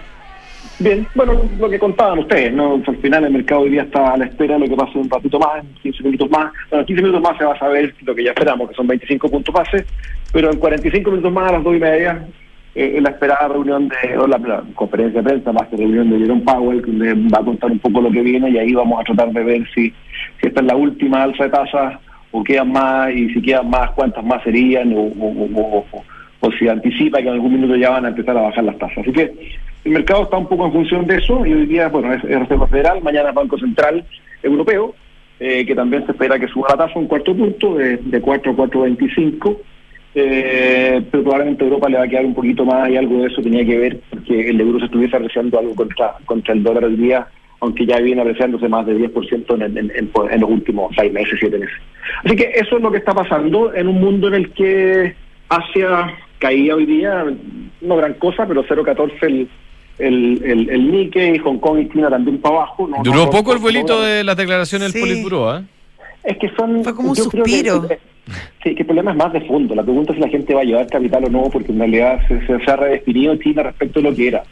Bien, 0.79 1.07
bueno, 1.15 1.43
lo 1.59 1.71
que 1.71 1.79
contaban 1.79 2.19
ustedes, 2.19 2.53
¿no? 2.53 2.83
Al 2.87 2.97
final 2.99 3.25
el 3.25 3.33
mercado 3.33 3.63
hoy 3.63 3.71
día 3.71 3.83
está 3.83 4.13
a 4.13 4.17
la 4.19 4.27
espera 4.27 4.55
de 4.55 4.61
lo 4.61 4.69
que 4.69 4.77
pase 4.77 4.99
un 4.99 5.09
ratito 5.09 5.39
más, 5.39 5.63
en 5.63 5.75
15 5.83 6.03
minutos 6.05 6.31
más. 6.31 6.53
Bueno, 6.69 6.81
en 6.81 6.87
15 6.87 7.03
minutos 7.03 7.23
más 7.23 7.39
se 7.39 7.45
va 7.45 7.55
a 7.55 7.59
saber 7.59 7.95
lo 8.03 8.15
que 8.15 8.25
ya 8.25 8.31
esperamos, 8.31 8.69
que 8.69 8.75
son 8.75 8.87
25 8.87 9.31
puntos 9.31 9.55
base, 9.55 9.87
pero 10.33 10.51
en 10.51 10.59
45 10.59 11.11
minutos 11.11 11.33
más 11.33 11.51
a 11.51 11.53
las 11.53 11.65
2 11.65 11.77
y 11.77 11.79
media 11.79 12.27
eh, 12.75 13.01
la 13.01 13.11
esperada 13.11 13.49
reunión 13.49 13.89
de, 13.89 14.17
o 14.17 14.27
la, 14.27 14.63
conferencia 14.75 15.21
de 15.23 15.29
prensa, 15.29 15.53
más 15.53 15.67
que 15.69 15.77
reunión 15.77 16.11
de 16.11 16.19
Jerome 16.19 16.43
Powell, 16.43 16.83
que 16.83 16.93
va 17.15 17.39
a 17.39 17.45
contar 17.45 17.71
un 17.71 17.79
poco 17.81 18.01
lo 18.01 18.11
que 18.11 18.23
viene 18.23 18.51
y 18.51 18.59
ahí 18.59 18.73
vamos 18.73 19.01
a 19.01 19.05
tratar 19.05 19.33
de 19.33 19.43
ver 19.43 19.69
si, 19.75 19.93
si 20.41 20.47
esta 20.47 20.61
es 20.61 20.67
la 20.67 20.77
última 20.77 21.25
alza 21.25 21.45
de 21.45 21.51
tasas 21.51 21.99
o 22.31 22.45
quedan 22.45 22.71
más 22.71 23.13
y 23.13 23.29
si 23.31 23.43
quedan 23.43 23.69
más, 23.71 23.91
cuántas 23.93 24.25
más 24.25 24.43
serían 24.45 24.93
o, 24.93 25.01
o, 25.01 25.85
o, 26.41 26.53
si 26.53 26.69
anticipa 26.69 27.19
que 27.19 27.27
en 27.27 27.35
algún 27.35 27.55
minuto 27.55 27.75
ya 27.75 27.91
van 27.91 28.05
a 28.05 28.09
empezar 28.09 28.37
a 28.37 28.43
bajar 28.43 28.63
las 28.63 28.79
tasas. 28.79 28.99
Así 28.99 29.13
que 29.13 29.33
el 29.85 29.93
mercado 29.93 30.23
está 30.23 30.37
un 30.37 30.47
poco 30.47 30.67
en 30.67 30.73
función 30.73 31.07
de 31.07 31.17
eso 31.17 31.45
y 31.45 31.53
hoy 31.53 31.67
día, 31.67 31.89
bueno, 31.89 32.13
es, 32.15 32.23
Reserva 32.23 32.69
Federal, 32.69 33.03
mañana 33.03 33.33
Banco 33.33 33.59
Central 33.59 34.05
Europeo, 34.45 34.95
eh, 35.41 35.67
que 35.67 35.75
también 35.75 36.07
se 36.07 36.13
espera 36.13 36.39
que 36.39 36.47
suba 36.47 36.69
la 36.71 36.77
tasa 36.77 36.99
un 36.99 37.09
cuarto 37.09 37.35
punto 37.35 37.75
de, 37.75 37.97
de 37.97 38.21
4 38.21 38.53
a 38.53 38.55
4.25 38.55 39.57
eh, 40.15 41.03
pero 41.11 41.23
probablemente 41.23 41.65
Europa 41.65 41.89
le 41.89 41.99
va 41.99 42.05
a 42.05 42.09
quedar 42.09 42.25
un 42.25 42.35
poquito 42.35 42.65
más 42.65 42.89
y 42.91 42.97
algo 42.97 43.21
de 43.21 43.29
eso 43.29 43.43
tenía 43.43 43.65
que 43.65 43.79
ver 43.79 44.01
porque 44.11 44.49
el 44.49 44.61
euro 44.61 44.81
se 44.81 44.87
estuviese 44.87 45.17
apreciando 45.17 45.59
algo 45.59 45.75
contra, 45.75 46.17
contra 46.25 46.55
el 46.55 46.63
dólar 46.63 46.85
al 46.85 46.97
día, 46.97 47.27
aunque 47.61 47.87
ya 47.87 47.99
viene 48.01 48.21
apreciándose 48.21 48.69
más 48.69 48.87
de 48.87 48.97
10% 48.97 49.55
en, 49.55 49.79
en, 49.79 49.93
en, 49.95 50.41
los 50.41 50.51
últimos 50.51 50.93
seis 50.97 51.13
meses, 51.13 51.37
siete 51.39 51.59
meses. 51.59 51.77
Así 52.25 52.35
que 52.35 52.51
eso 52.55 52.77
es 52.77 52.83
lo 52.83 52.91
que 52.91 52.99
está 52.99 53.15
pasando 53.15 53.73
en 53.75 53.87
un 53.87 54.01
mundo 54.01 54.29
en 54.29 54.35
el 54.35 54.51
que 54.51 55.15
Asia 55.49 56.15
caía 56.39 56.75
hoy 56.75 56.87
día, 56.87 57.25
no 57.81 57.97
gran 57.97 58.15
cosa, 58.15 58.47
pero 58.47 58.65
0,14 58.65 59.23
el, 59.23 59.49
el, 59.99 60.43
el, 60.43 60.71
el 60.71 60.91
Nikkei, 60.91 61.39
Hong 61.39 61.59
Kong 61.59 61.81
y 61.81 61.89
China 61.91 62.11
también 62.11 62.41
para 62.41 62.57
abajo. 62.57 62.89
Duró 63.05 63.31
poco 63.31 63.53
el 63.53 63.59
vuelito 63.59 64.01
de 64.01 64.25
las 64.25 64.37
declaraciones 64.37 64.93
del 64.93 65.03
Politburo, 65.03 65.59
¿eh? 65.59 65.63
Es 66.25 66.37
que 66.39 66.51
son... 66.51 66.83
Fue 66.83 66.95
como 66.95 67.11
un 67.11 67.17
suspiro. 67.17 67.87
Sí, 68.63 68.75
que 68.75 68.83
el 68.83 68.87
problema 68.87 69.13
es 69.13 69.17
más 69.17 69.33
de 69.33 69.41
fondo. 69.43 69.75
La 69.75 69.83
pregunta 69.83 70.13
es 70.13 70.17
si 70.17 70.23
la 70.23 70.29
gente 70.29 70.55
va 70.55 70.61
a 70.61 70.65
llevar 70.65 70.87
capital 70.87 71.25
o 71.25 71.31
no, 71.31 71.45
porque 71.51 71.73
en 71.73 71.79
realidad 71.79 72.21
se, 72.29 72.47
se, 72.47 72.71
ha 72.71 72.77
redefinido 72.77 73.37
China 73.37 73.63
respecto 73.63 74.01
a 74.01 74.03
lo 74.03 74.15
que 74.15 74.29
era. 74.29 74.43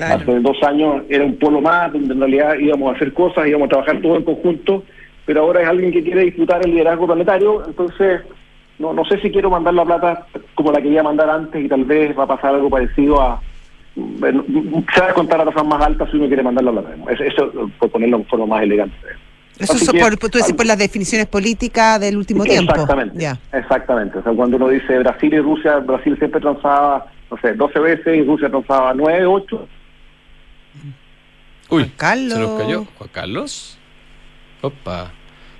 Hace 0.00 0.40
dos 0.40 0.60
años 0.64 1.02
era 1.08 1.24
un 1.24 1.36
polo 1.36 1.60
más, 1.60 1.92
donde 1.92 2.14
en 2.14 2.20
realidad 2.20 2.58
íbamos 2.58 2.92
a 2.92 2.96
hacer 2.96 3.12
cosas, 3.12 3.46
íbamos 3.46 3.66
a 3.66 3.70
trabajar 3.70 4.00
todo 4.00 4.16
en 4.16 4.24
conjunto, 4.24 4.82
pero 5.24 5.42
ahora 5.42 5.62
es 5.62 5.68
alguien 5.68 5.92
que 5.92 6.02
quiere 6.02 6.24
disputar 6.24 6.64
el 6.64 6.72
liderazgo 6.72 7.06
planetario, 7.06 7.64
entonces 7.64 8.22
no, 8.80 8.92
no 8.92 9.04
sé 9.04 9.20
si 9.20 9.30
quiero 9.30 9.50
mandar 9.50 9.74
la 9.74 9.84
plata 9.84 10.26
como 10.54 10.72
la 10.72 10.82
quería 10.82 11.04
mandar 11.04 11.30
antes 11.30 11.64
y 11.64 11.68
tal 11.68 11.84
vez 11.84 12.18
va 12.18 12.24
a 12.24 12.28
pasar 12.28 12.56
algo 12.56 12.68
parecido 12.68 13.20
a... 13.22 13.40
se 13.94 15.00
va 15.00 15.10
a 15.10 15.14
contar 15.14 15.40
a 15.40 15.44
tasas 15.44 15.64
más 15.64 15.80
altas 15.80 16.10
si 16.10 16.16
uno 16.16 16.26
quiere 16.26 16.42
mandar 16.42 16.64
la 16.64 16.72
plata. 16.72 16.90
Eso, 17.24 17.52
por 17.78 17.90
ponerlo 17.90 18.18
de 18.18 18.24
forma 18.24 18.46
más 18.46 18.62
elegante. 18.64 18.96
Eso 19.58 19.74
es 19.74 19.88
por, 19.88 20.16
tú 20.16 20.38
decís, 20.38 20.54
por 20.54 20.66
las 20.66 20.78
definiciones 20.78 21.26
políticas 21.26 22.00
del 22.00 22.16
último 22.16 22.44
tiempo. 22.44 22.72
Exactamente. 22.72 23.38
Exactamente. 23.52 24.18
O 24.18 24.22
sea, 24.22 24.32
cuando 24.32 24.56
uno 24.56 24.68
dice 24.68 24.98
Brasil 24.98 25.32
y 25.32 25.40
Rusia, 25.40 25.78
Brasil 25.78 26.16
siempre 26.18 26.40
transaba, 26.40 27.06
no 27.30 27.38
sé, 27.40 27.54
12 27.54 27.78
veces 27.78 28.16
y 28.16 28.22
Rusia 28.22 28.50
transaba 28.50 28.92
9, 28.94 29.26
8. 29.26 29.68
Uy, 31.70 31.92
Carlos. 31.96 32.34
se 32.34 32.38
nos 32.40 32.60
cayó. 32.60 32.86
Juan 32.96 33.10
Carlos. 33.12 33.78
Opa. 34.60 35.12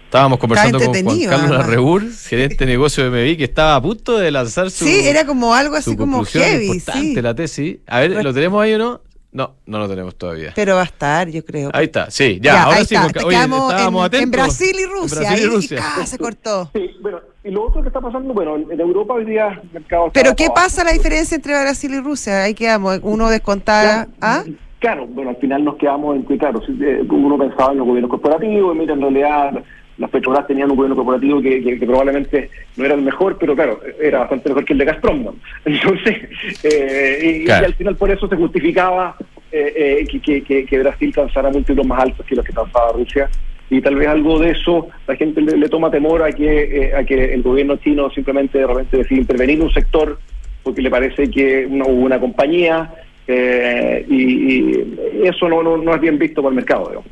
Estábamos 0.05 0.39
conversando 0.39 0.79
con 0.79 0.95
Juan 0.95 1.21
Carlos 1.29 1.51
Larrebur, 1.51 2.03
gerente 2.13 2.65
de 2.65 2.67
negocio 2.67 3.03
de 3.03 3.11
MBI, 3.11 3.37
que 3.37 3.45
estaba 3.45 3.75
a 3.75 3.83
punto 3.83 4.17
de 4.17 4.31
lanzar 4.31 4.71
su. 4.71 4.85
Sí, 4.85 5.09
era 5.09 5.27
como 5.27 5.55
algo 5.55 5.75
así 5.75 5.97
como 5.97 6.25
heavy. 6.25 6.67
Importante, 6.67 7.23
la 7.23 7.35
tesis. 7.35 7.79
A 7.87 8.01
ver, 8.01 8.23
¿lo 8.23 8.33
tenemos 8.33 8.63
ahí 8.63 8.75
o 8.75 8.79
no? 8.79 9.01
No, 9.35 9.51
no 9.67 9.81
lo 9.81 9.89
tenemos 9.89 10.15
todavía. 10.15 10.53
Pero 10.55 10.77
va 10.77 10.83
a 10.83 10.85
estar, 10.85 11.29
yo 11.29 11.45
creo. 11.45 11.69
Ahí 11.75 11.87
está, 11.87 12.09
sí, 12.09 12.39
ya, 12.41 12.63
ahora 12.63 12.85
sí. 12.85 12.95
Oye, 12.95 13.35
estábamos 13.35 14.13
en, 14.13 14.23
en, 14.23 14.31
Brasil 14.31 14.77
y 14.79 14.87
Rusia. 14.87 15.19
En 15.19 15.25
Brasil 15.25 15.45
y 15.45 15.51
Rusia. 15.51 15.81
ah, 15.83 16.07
se 16.07 16.19
cortó. 16.19 16.71
Sí, 16.73 16.93
bueno, 17.01 17.19
y 17.43 17.51
lo 17.51 17.65
otro 17.65 17.83
que 17.83 17.89
está 17.89 18.01
pasando, 18.01 18.33
bueno, 18.33 18.55
en 18.57 18.81
Europa 18.81 19.15
hoy 19.15 19.25
día 19.25 19.61
el 19.61 19.71
mercado 19.73 20.11
Pero 20.15 20.37
¿qué 20.37 20.51
pasa 20.55 20.85
la 20.85 20.93
diferencia 20.93 21.35
entre 21.35 21.53
Brasil 21.61 21.93
y 21.93 21.99
Rusia? 21.99 22.45
Ahí 22.45 22.55
quedamos, 22.55 23.01
uno 23.03 23.29
descontaba... 23.29 24.07
¿ah? 24.21 24.45
Claro, 24.79 25.07
bueno, 25.09 25.31
al 25.31 25.37
final 25.37 25.65
nos 25.65 25.77
quedamos 25.79 26.15
en 26.15 26.27
que, 26.27 26.39
claro, 26.39 26.63
eh, 26.69 27.05
uno 27.11 27.37
pensaba 27.37 27.73
en 27.73 27.79
los 27.79 27.87
gobiernos 27.89 28.11
corporativos, 28.11 28.77
y 28.77 28.79
mira, 28.79 28.95
en 28.95 29.01
realidad 29.01 29.65
las 29.99 30.11
Petrobras 30.11 30.47
tenían 30.47 30.71
un 30.71 30.77
gobierno 30.77 30.97
corporativo 30.97 31.41
que, 31.41 31.77
probablemente 31.81 32.51
no 32.77 32.85
era 32.85 32.95
el 32.95 33.03
mejor, 33.03 33.37
pero 33.39 33.55
claro, 33.55 33.81
era 34.01 34.21
bastante 34.21 34.49
mejor 34.49 34.65
que 34.65 34.73
el 34.73 34.79
de 34.81 34.85
Gazprom. 34.85 35.27
Entonces, 35.65 36.17
eh, 36.63 37.45
y, 37.47 37.51
al 37.51 37.75
final 37.75 37.97
por 37.97 38.11
eso 38.11 38.29
se 38.29 38.37
justificaba 38.37 39.17
eh, 39.53 40.05
eh, 40.09 40.65
que, 40.67 40.79
Brasil 40.79 41.15
cansara 41.15 41.51
múltiplos 41.51 41.87
más 41.87 42.03
altos 42.03 42.27
que 42.27 42.35
los 42.35 42.45
que 42.45 42.53
cansaba 42.53 42.93
Rusia. 42.93 43.29
Y 43.71 43.81
tal 43.81 43.97
vez 43.97 44.09
algo 44.09 44.39
de 44.39 44.51
eso 44.51 44.89
la 45.07 45.17
gente 45.17 45.41
le, 45.41 45.69
toma 45.69 45.91
temor 45.91 46.23
a 46.23 46.33
que, 46.33 46.93
a 46.95 47.03
que 47.05 47.33
el 47.33 47.43
gobierno 47.43 47.77
chino 47.77 48.11
simplemente 48.11 48.59
de 48.59 48.67
repente 48.67 48.99
decida 48.99 49.21
intervenir 49.21 49.57
en 49.57 49.63
un 49.63 49.73
sector 49.73 50.19
porque 50.63 50.83
le 50.83 50.91
parece 50.91 51.31
que 51.31 51.67
no 51.71 51.87
hubo 51.87 52.05
una 52.05 52.21
compañía 52.21 52.91
eh, 53.27 53.84
y, 54.17 55.25
eso 55.25 55.49
no, 55.49 55.63
no, 55.63 55.95
es 55.95 56.01
bien 56.01 56.19
visto 56.19 56.43
por 56.43 56.53
el 56.53 56.57
mercado. 56.57 57.03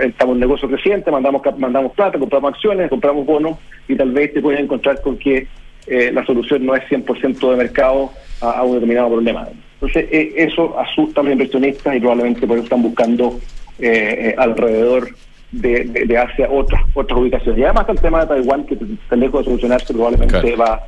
Estamos 0.00 0.34
en 0.34 0.40
negocio 0.40 0.68
creciente, 0.68 1.10
mandamos, 1.10 1.42
mandamos 1.58 1.92
plata, 1.92 2.18
compramos 2.18 2.54
acciones, 2.54 2.88
compramos 2.88 3.26
bonos 3.26 3.58
y 3.88 3.96
tal 3.96 4.12
vez 4.12 4.32
te 4.32 4.40
puedes 4.40 4.60
encontrar 4.60 5.00
con 5.00 5.18
que 5.18 5.46
eh, 5.86 6.10
la 6.12 6.24
solución 6.24 6.64
no 6.64 6.74
es 6.74 6.84
100% 6.88 7.50
de 7.50 7.56
mercado 7.56 8.10
a, 8.40 8.62
un 8.62 8.74
determinado 8.74 9.08
problema. 9.10 9.48
Entonces, 9.74 10.08
eh, 10.10 10.34
eso 10.36 10.78
asusta 10.78 11.20
a 11.20 11.24
los 11.24 11.32
inversionistas 11.32 11.96
y 11.96 12.00
probablemente 12.00 12.46
por 12.46 12.56
eso 12.56 12.64
están 12.64 12.82
buscando 12.82 13.38
alrededor 14.36 15.08
de, 15.52 15.84
de, 15.84 16.18
Asia 16.18 16.48
otras 16.50 16.82
otras 16.94 17.18
ubicaciones. 17.18 17.60
Y 17.60 17.64
además 17.64 17.86
el 17.88 18.00
tema 18.00 18.20
de 18.20 18.26
Taiwán, 18.26 18.64
que 18.66 18.74
está 18.74 19.16
lejos 19.16 19.40
de 19.40 19.44
solucionarse, 19.46 19.92
probablemente 19.92 20.56
va 20.56 20.84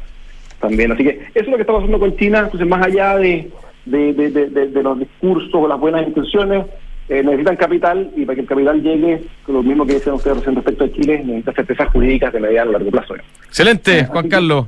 también. 0.60 0.92
Así 0.92 1.04
que 1.04 1.10
eso 1.10 1.44
es 1.44 1.48
lo 1.48 1.56
que 1.56 1.62
está 1.62 1.72
pasando 1.72 1.98
con 1.98 2.16
China. 2.16 2.40
Entonces, 2.44 2.68
más 2.68 2.86
allá 2.86 3.16
de 3.16 3.50
de, 3.84 4.12
de, 4.12 4.30
de, 4.30 4.82
los 4.82 4.98
discursos 4.98 5.54
o 5.54 5.66
las 5.66 5.78
buenas 5.78 6.06
intenciones, 6.06 6.66
eh, 7.08 7.22
necesitan 7.22 7.56
capital 7.56 8.10
y 8.16 8.24
para 8.24 8.36
que 8.36 8.42
el 8.42 8.46
capital 8.46 8.82
llegue, 8.82 9.24
lo 9.48 9.62
mismo 9.62 9.84
que 9.86 9.94
decían 9.94 10.14
ustedes 10.14 10.44
respecto 10.44 10.84
a 10.84 10.92
Chile, 10.92 11.22
necesita 11.24 11.52
certezas 11.52 11.88
jurídicas 11.90 12.32
de 12.32 12.40
mediano 12.40 12.70
a 12.70 12.72
largo 12.74 12.90
plazo. 12.90 13.14
Excelente, 13.46 14.04
Juan 14.06 14.28
Carlos. 14.28 14.66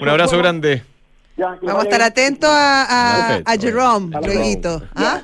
Un 0.00 0.08
abrazo 0.08 0.38
grande. 0.38 0.82
Vamos 1.36 1.80
a 1.80 1.82
estar 1.82 2.02
atentos 2.02 2.48
a, 2.50 3.40
a, 3.44 3.56
Jerome, 3.58 4.16
luego. 4.24 4.82
¿Ah? 4.94 5.22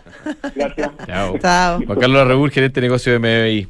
Gracias. 0.56 0.90
Chao. 1.06 1.80
Juan 1.87 1.99
Carlos 1.99 2.20
Arrebur, 2.20 2.50
gerente 2.50 2.80
de 2.80 2.87
negocio 2.88 3.12
de 3.12 3.18
MBI. 3.20 3.68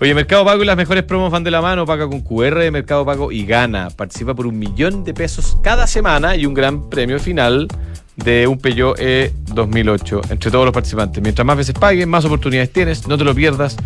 Oye, 0.00 0.14
Mercado 0.14 0.44
Pago 0.44 0.62
y 0.62 0.66
las 0.66 0.76
mejores 0.76 1.04
promos 1.04 1.30
van 1.30 1.44
de 1.44 1.50
la 1.50 1.60
mano. 1.60 1.84
Paga 1.84 2.08
con 2.08 2.22
QR 2.22 2.58
de 2.58 2.70
Mercado 2.70 3.04
Pago 3.04 3.30
y 3.30 3.44
gana. 3.44 3.88
Participa 3.90 4.34
por 4.34 4.46
un 4.46 4.58
millón 4.58 5.04
de 5.04 5.14
pesos 5.14 5.58
cada 5.62 5.86
semana 5.86 6.34
y 6.34 6.46
un 6.46 6.54
gran 6.54 6.88
premio 6.88 7.20
final 7.20 7.68
de 8.16 8.46
un 8.46 8.58
Peugeot 8.58 8.98
E 8.98 9.32
2008 9.54 10.22
entre 10.30 10.50
todos 10.50 10.64
los 10.64 10.74
participantes. 10.74 11.22
Mientras 11.22 11.46
más 11.46 11.56
veces 11.56 11.74
paguen, 11.74 12.08
más 12.08 12.24
oportunidades 12.24 12.72
tienes. 12.72 13.06
No 13.06 13.16
te 13.16 13.24
lo 13.24 13.34
pierdas. 13.34 13.76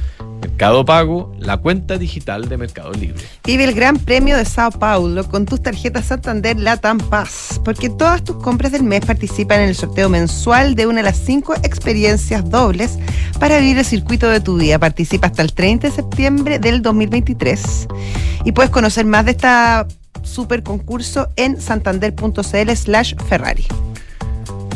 Mercado 0.40 0.84
Pago, 0.84 1.34
la 1.38 1.56
cuenta 1.56 1.98
digital 1.98 2.48
de 2.48 2.56
Mercado 2.56 2.92
Libre. 2.92 3.24
Vive 3.44 3.64
el 3.64 3.74
Gran 3.74 3.98
Premio 3.98 4.36
de 4.36 4.44
Sao 4.44 4.70
Paulo 4.70 5.26
con 5.28 5.46
tus 5.46 5.62
tarjetas 5.62 6.06
Santander 6.06 6.58
Latam 6.58 6.98
Paz, 6.98 7.60
porque 7.64 7.88
todas 7.88 8.22
tus 8.22 8.36
compras 8.36 8.72
del 8.72 8.82
mes 8.82 9.04
participan 9.04 9.60
en 9.60 9.70
el 9.70 9.74
sorteo 9.74 10.08
mensual 10.08 10.74
de 10.74 10.86
una 10.86 10.98
de 10.98 11.04
las 11.04 11.16
cinco 11.16 11.54
experiencias 11.54 12.48
dobles 12.48 12.98
para 13.40 13.58
vivir 13.58 13.78
el 13.78 13.84
circuito 13.84 14.28
de 14.28 14.40
tu 14.40 14.58
vida. 14.58 14.78
Participa 14.78 15.28
hasta 15.28 15.42
el 15.42 15.52
30 15.52 15.88
de 15.88 15.94
septiembre 15.94 16.58
del 16.58 16.82
2023 16.82 17.88
y 18.44 18.52
puedes 18.52 18.70
conocer 18.70 19.06
más 19.06 19.24
de 19.24 19.32
esta 19.32 19.86
super 20.22 20.62
concurso 20.62 21.28
en 21.36 21.60
santander.cl 21.60 22.70
slash 22.74 23.14
Ferrari. 23.28 23.66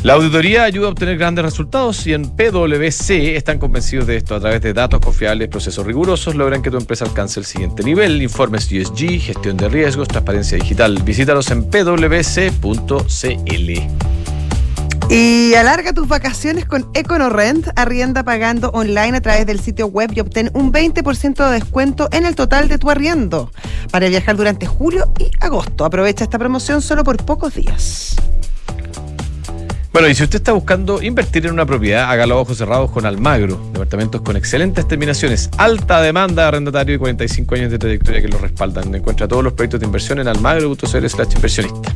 La 0.03 0.15
auditoría 0.15 0.65
ayuda 0.65 0.87
a 0.87 0.91
obtener 0.93 1.19
grandes 1.19 1.45
resultados 1.45 2.07
y 2.07 2.15
en 2.15 2.23
PwC 2.31 3.37
están 3.37 3.59
convencidos 3.59 4.07
de 4.07 4.17
esto. 4.17 4.35
A 4.35 4.41
través 4.41 4.63
de 4.63 4.73
datos 4.73 4.99
confiables, 4.99 5.49
procesos 5.49 5.85
rigurosos, 5.85 6.35
logran 6.35 6.63
que 6.63 6.71
tu 6.71 6.79
empresa 6.79 7.05
alcance 7.05 7.39
el 7.39 7.45
siguiente 7.45 7.83
nivel. 7.83 8.23
Informes 8.23 8.73
ESG, 8.73 9.21
gestión 9.21 9.59
de 9.59 9.69
riesgos, 9.69 10.09
transparencia 10.09 10.57
digital. 10.57 11.03
Visítalos 11.03 11.51
en 11.51 11.69
pwc.cl. 11.69 13.11
Y 15.11 15.55
alarga 15.55 15.93
tus 15.93 16.09
vacaciones 16.09 16.65
con 16.65 16.89
EconoRent, 16.95 17.69
arrienda 17.77 18.23
pagando 18.23 18.71
online 18.71 19.19
a 19.19 19.21
través 19.21 19.45
del 19.45 19.61
sitio 19.61 19.89
web 19.89 20.13
y 20.15 20.21
obtén 20.21 20.51
un 20.55 20.73
20% 20.73 21.47
de 21.47 21.53
descuento 21.53 22.09
en 22.13 22.25
el 22.25 22.35
total 22.37 22.69
de 22.69 22.79
tu 22.79 22.91
arriendo 22.91 23.51
para 23.91 24.09
viajar 24.09 24.37
durante 24.37 24.65
julio 24.65 25.13
y 25.19 25.31
agosto. 25.41 25.85
Aprovecha 25.85 26.25
esta 26.25 26.39
promoción 26.39 26.81
solo 26.81 27.05
por 27.05 27.23
pocos 27.23 27.55
días. 27.55 28.17
Bueno, 29.93 30.07
y 30.07 30.15
si 30.15 30.23
usted 30.23 30.37
está 30.37 30.53
buscando 30.53 31.03
invertir 31.03 31.47
en 31.47 31.53
una 31.53 31.67
propiedad, 31.67 32.09
hágalo 32.09 32.41
ojos 32.41 32.59
cerrados 32.59 32.93
con 32.93 33.07
Almagro. 33.07 33.57
Departamentos 33.73 34.21
con 34.21 34.37
excelentes 34.37 34.87
terminaciones, 34.87 35.51
alta 35.59 36.01
demanda 36.01 36.43
de 36.43 36.49
arrendatario 36.49 36.95
y 36.95 36.99
45 36.99 37.55
años 37.57 37.73
de 37.73 37.79
trayectoria 37.81 38.23
que 38.23 38.29
lo 38.29 38.39
respaldan. 38.39 38.95
Encuentra 38.95 39.27
todos 39.27 39.43
los 39.43 39.53
proyectos 39.53 39.81
de 39.81 39.87
inversión 39.87 40.21
en 40.21 40.29
almagro.cl 40.29 41.07
slash 41.09 41.35
inversionista. 41.35 41.93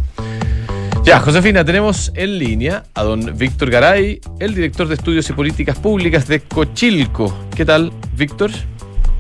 Ya, 1.05 1.21
Josefina, 1.21 1.65
tenemos 1.65 2.11
en 2.17 2.37
línea 2.37 2.83
a 2.95 3.05
don 3.05 3.39
Víctor 3.39 3.71
Garay, 3.71 4.21
el 4.41 4.57
director 4.57 4.89
de 4.89 4.95
Estudios 4.95 5.31
y 5.31 5.33
Políticas 5.33 5.79
Públicas 5.79 6.27
de 6.27 6.41
Cochilco. 6.41 7.47
¿Qué 7.55 7.65
tal, 7.65 7.93
Víctor? 8.17 8.51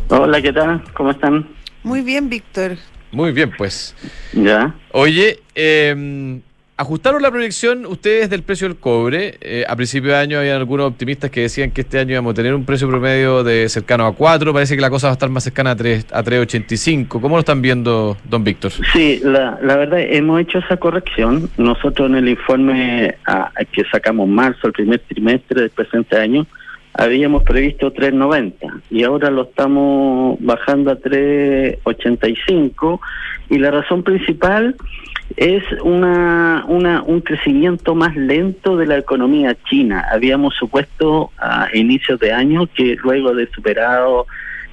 Hola, 0.08 0.42
¿qué 0.42 0.52
tal? 0.52 0.82
¿Cómo 0.94 1.12
están? 1.12 1.46
Muy 1.84 2.00
bien, 2.00 2.28
Víctor. 2.28 2.76
Muy 3.12 3.30
bien, 3.30 3.52
pues. 3.56 3.94
Ya. 4.32 4.74
Oye, 4.90 5.38
eh, 5.54 6.40
Ajustaron 6.76 7.22
la 7.22 7.30
proyección 7.30 7.86
ustedes 7.86 8.28
del 8.28 8.42
precio 8.42 8.66
del 8.66 8.76
cobre. 8.76 9.36
Eh, 9.40 9.64
a 9.68 9.76
principio 9.76 10.10
de 10.10 10.16
año 10.16 10.40
había 10.40 10.56
algunos 10.56 10.88
optimistas 10.88 11.30
que 11.30 11.42
decían 11.42 11.70
que 11.70 11.82
este 11.82 12.00
año 12.00 12.10
íbamos 12.10 12.32
a 12.32 12.34
tener 12.34 12.52
un 12.52 12.64
precio 12.64 12.88
promedio 12.88 13.44
de 13.44 13.68
cercano 13.68 14.06
a 14.06 14.12
4. 14.12 14.52
Parece 14.52 14.74
que 14.74 14.82
la 14.82 14.90
cosa 14.90 15.06
va 15.06 15.12
a 15.12 15.14
estar 15.14 15.28
más 15.28 15.44
cercana 15.44 15.70
a 15.70 15.76
3 15.76 16.08
a 16.10 16.24
3.85. 16.24 17.20
¿Cómo 17.20 17.36
lo 17.36 17.40
están 17.40 17.62
viendo, 17.62 18.16
don 18.24 18.42
Víctor? 18.42 18.72
Sí, 18.92 19.20
la, 19.22 19.56
la 19.62 19.76
verdad, 19.76 20.00
hemos 20.00 20.40
hecho 20.40 20.58
esa 20.58 20.76
corrección. 20.76 21.48
Nosotros 21.58 22.10
en 22.10 22.16
el 22.16 22.28
informe 22.28 23.14
a, 23.24 23.52
que 23.70 23.84
sacamos 23.84 24.28
marzo, 24.28 24.66
el 24.66 24.72
primer 24.72 24.98
trimestre 24.98 25.60
del 25.60 25.70
presente 25.70 26.16
año, 26.16 26.44
habíamos 26.92 27.44
previsto 27.44 27.94
3.90 27.94 28.82
y 28.90 29.04
ahora 29.04 29.30
lo 29.30 29.42
estamos 29.42 30.38
bajando 30.40 30.90
a 30.90 30.98
3.85 30.98 32.98
y 33.50 33.58
la 33.58 33.70
razón 33.70 34.02
principal 34.02 34.74
es 35.36 35.64
una, 35.82 36.64
una, 36.68 37.02
un 37.02 37.20
crecimiento 37.20 37.94
más 37.94 38.14
lento 38.14 38.76
de 38.76 38.86
la 38.86 38.98
economía 38.98 39.56
china. 39.68 40.06
Habíamos 40.12 40.54
supuesto 40.54 41.32
a 41.38 41.68
inicios 41.74 42.20
de 42.20 42.32
año 42.32 42.66
que 42.66 42.96
luego 43.02 43.34
de 43.34 43.48
superado 43.48 44.26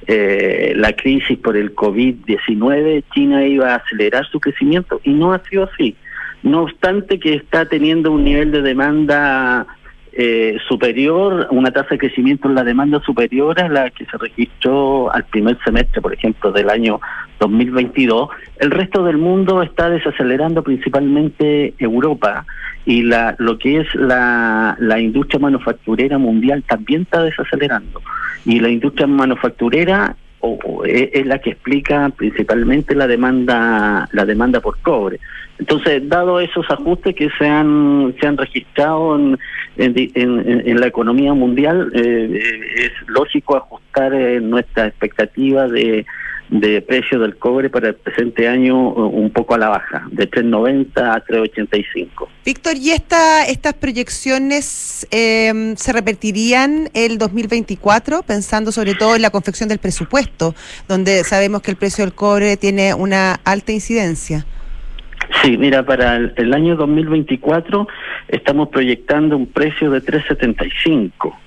eh, 0.06 0.72
la 0.76 0.92
crisis 0.94 1.38
por 1.38 1.56
el 1.56 1.74
COVID-19, 1.74 3.04
China 3.14 3.46
iba 3.46 3.72
a 3.72 3.76
acelerar 3.76 4.26
su 4.26 4.40
crecimiento 4.40 5.00
y 5.04 5.10
no 5.10 5.32
ha 5.32 5.38
sido 5.44 5.64
así. 5.64 5.96
No 6.42 6.62
obstante 6.62 7.20
que 7.20 7.34
está 7.34 7.66
teniendo 7.66 8.10
un 8.10 8.24
nivel 8.24 8.50
de 8.50 8.62
demanda 8.62 9.66
eh, 10.14 10.58
superior, 10.68 11.48
una 11.50 11.70
tasa 11.70 11.90
de 11.90 11.98
crecimiento 11.98 12.48
en 12.48 12.54
la 12.54 12.64
demanda 12.64 13.00
superior 13.00 13.58
a 13.60 13.68
la 13.68 13.90
que 13.90 14.04
se 14.04 14.18
registró 14.18 15.12
al 15.12 15.24
primer 15.24 15.58
semestre, 15.64 16.02
por 16.02 16.12
ejemplo, 16.12 16.52
del 16.52 16.68
año 16.68 17.00
2022, 17.40 18.28
el 18.58 18.70
resto 18.70 19.04
del 19.04 19.16
mundo 19.16 19.62
está 19.62 19.88
desacelerando, 19.88 20.62
principalmente 20.62 21.74
Europa, 21.78 22.44
y 22.84 23.02
la, 23.02 23.34
lo 23.38 23.58
que 23.58 23.80
es 23.80 23.94
la, 23.94 24.76
la 24.78 25.00
industria 25.00 25.40
manufacturera 25.40 26.18
mundial 26.18 26.62
también 26.66 27.02
está 27.02 27.22
desacelerando. 27.22 28.02
Y 28.44 28.60
la 28.60 28.68
industria 28.68 29.06
manufacturera 29.06 30.16
es 30.84 31.26
la 31.26 31.38
que 31.38 31.50
explica 31.50 32.10
principalmente 32.10 32.94
la 32.96 33.06
demanda 33.06 34.08
la 34.12 34.24
demanda 34.24 34.60
por 34.60 34.78
cobre. 34.78 35.20
Entonces, 35.62 36.08
dado 36.08 36.40
esos 36.40 36.68
ajustes 36.70 37.14
que 37.14 37.28
se 37.38 37.46
han 37.46 38.12
se 38.20 38.26
han 38.26 38.36
registrado 38.36 39.14
en, 39.16 39.38
en, 39.76 40.80
la 40.80 40.88
economía 40.88 41.34
mundial, 41.34 41.92
eh, 41.94 42.40
es 42.78 42.90
lógico 43.06 43.56
ajustar 43.56 44.12
eh, 44.12 44.40
nuestra 44.40 44.88
expectativa 44.88 45.68
de, 45.68 46.04
de 46.50 46.82
precio 46.82 47.20
del 47.20 47.36
cobre 47.36 47.70
para 47.70 47.90
el 47.90 47.94
presente 47.94 48.48
año 48.48 48.76
un 48.92 49.30
poco 49.30 49.54
a 49.54 49.58
la 49.58 49.68
baja, 49.68 50.08
de 50.10 50.28
3.90 50.28 50.90
a 50.96 51.24
3.85. 51.24 52.26
Víctor, 52.44 52.74
¿y 52.76 52.90
esta, 52.90 53.46
estas 53.46 53.74
proyecciones 53.74 55.06
em, 55.12 55.76
se 55.76 55.92
repetirían 55.92 56.90
el 56.92 57.18
2024, 57.18 58.24
pensando 58.24 58.72
sobre 58.72 58.96
todo 58.96 59.14
en 59.14 59.22
la 59.22 59.30
confección 59.30 59.68
del 59.68 59.78
presupuesto, 59.78 60.56
donde 60.88 61.22
sabemos 61.22 61.62
que 61.62 61.70
el 61.70 61.76
precio 61.76 62.04
del 62.04 62.14
cobre 62.14 62.56
tiene 62.56 62.94
una 62.94 63.34
alta 63.44 63.70
incidencia? 63.70 64.44
Sí, 65.40 65.56
mira, 65.56 65.84
para 65.84 66.16
el, 66.16 66.54
año 66.54 66.76
2024 66.76 67.88
estamos 68.28 68.68
proyectando 68.68 69.36
un 69.36 69.46
precio 69.46 69.90
de 69.90 70.00
375. 70.00 71.38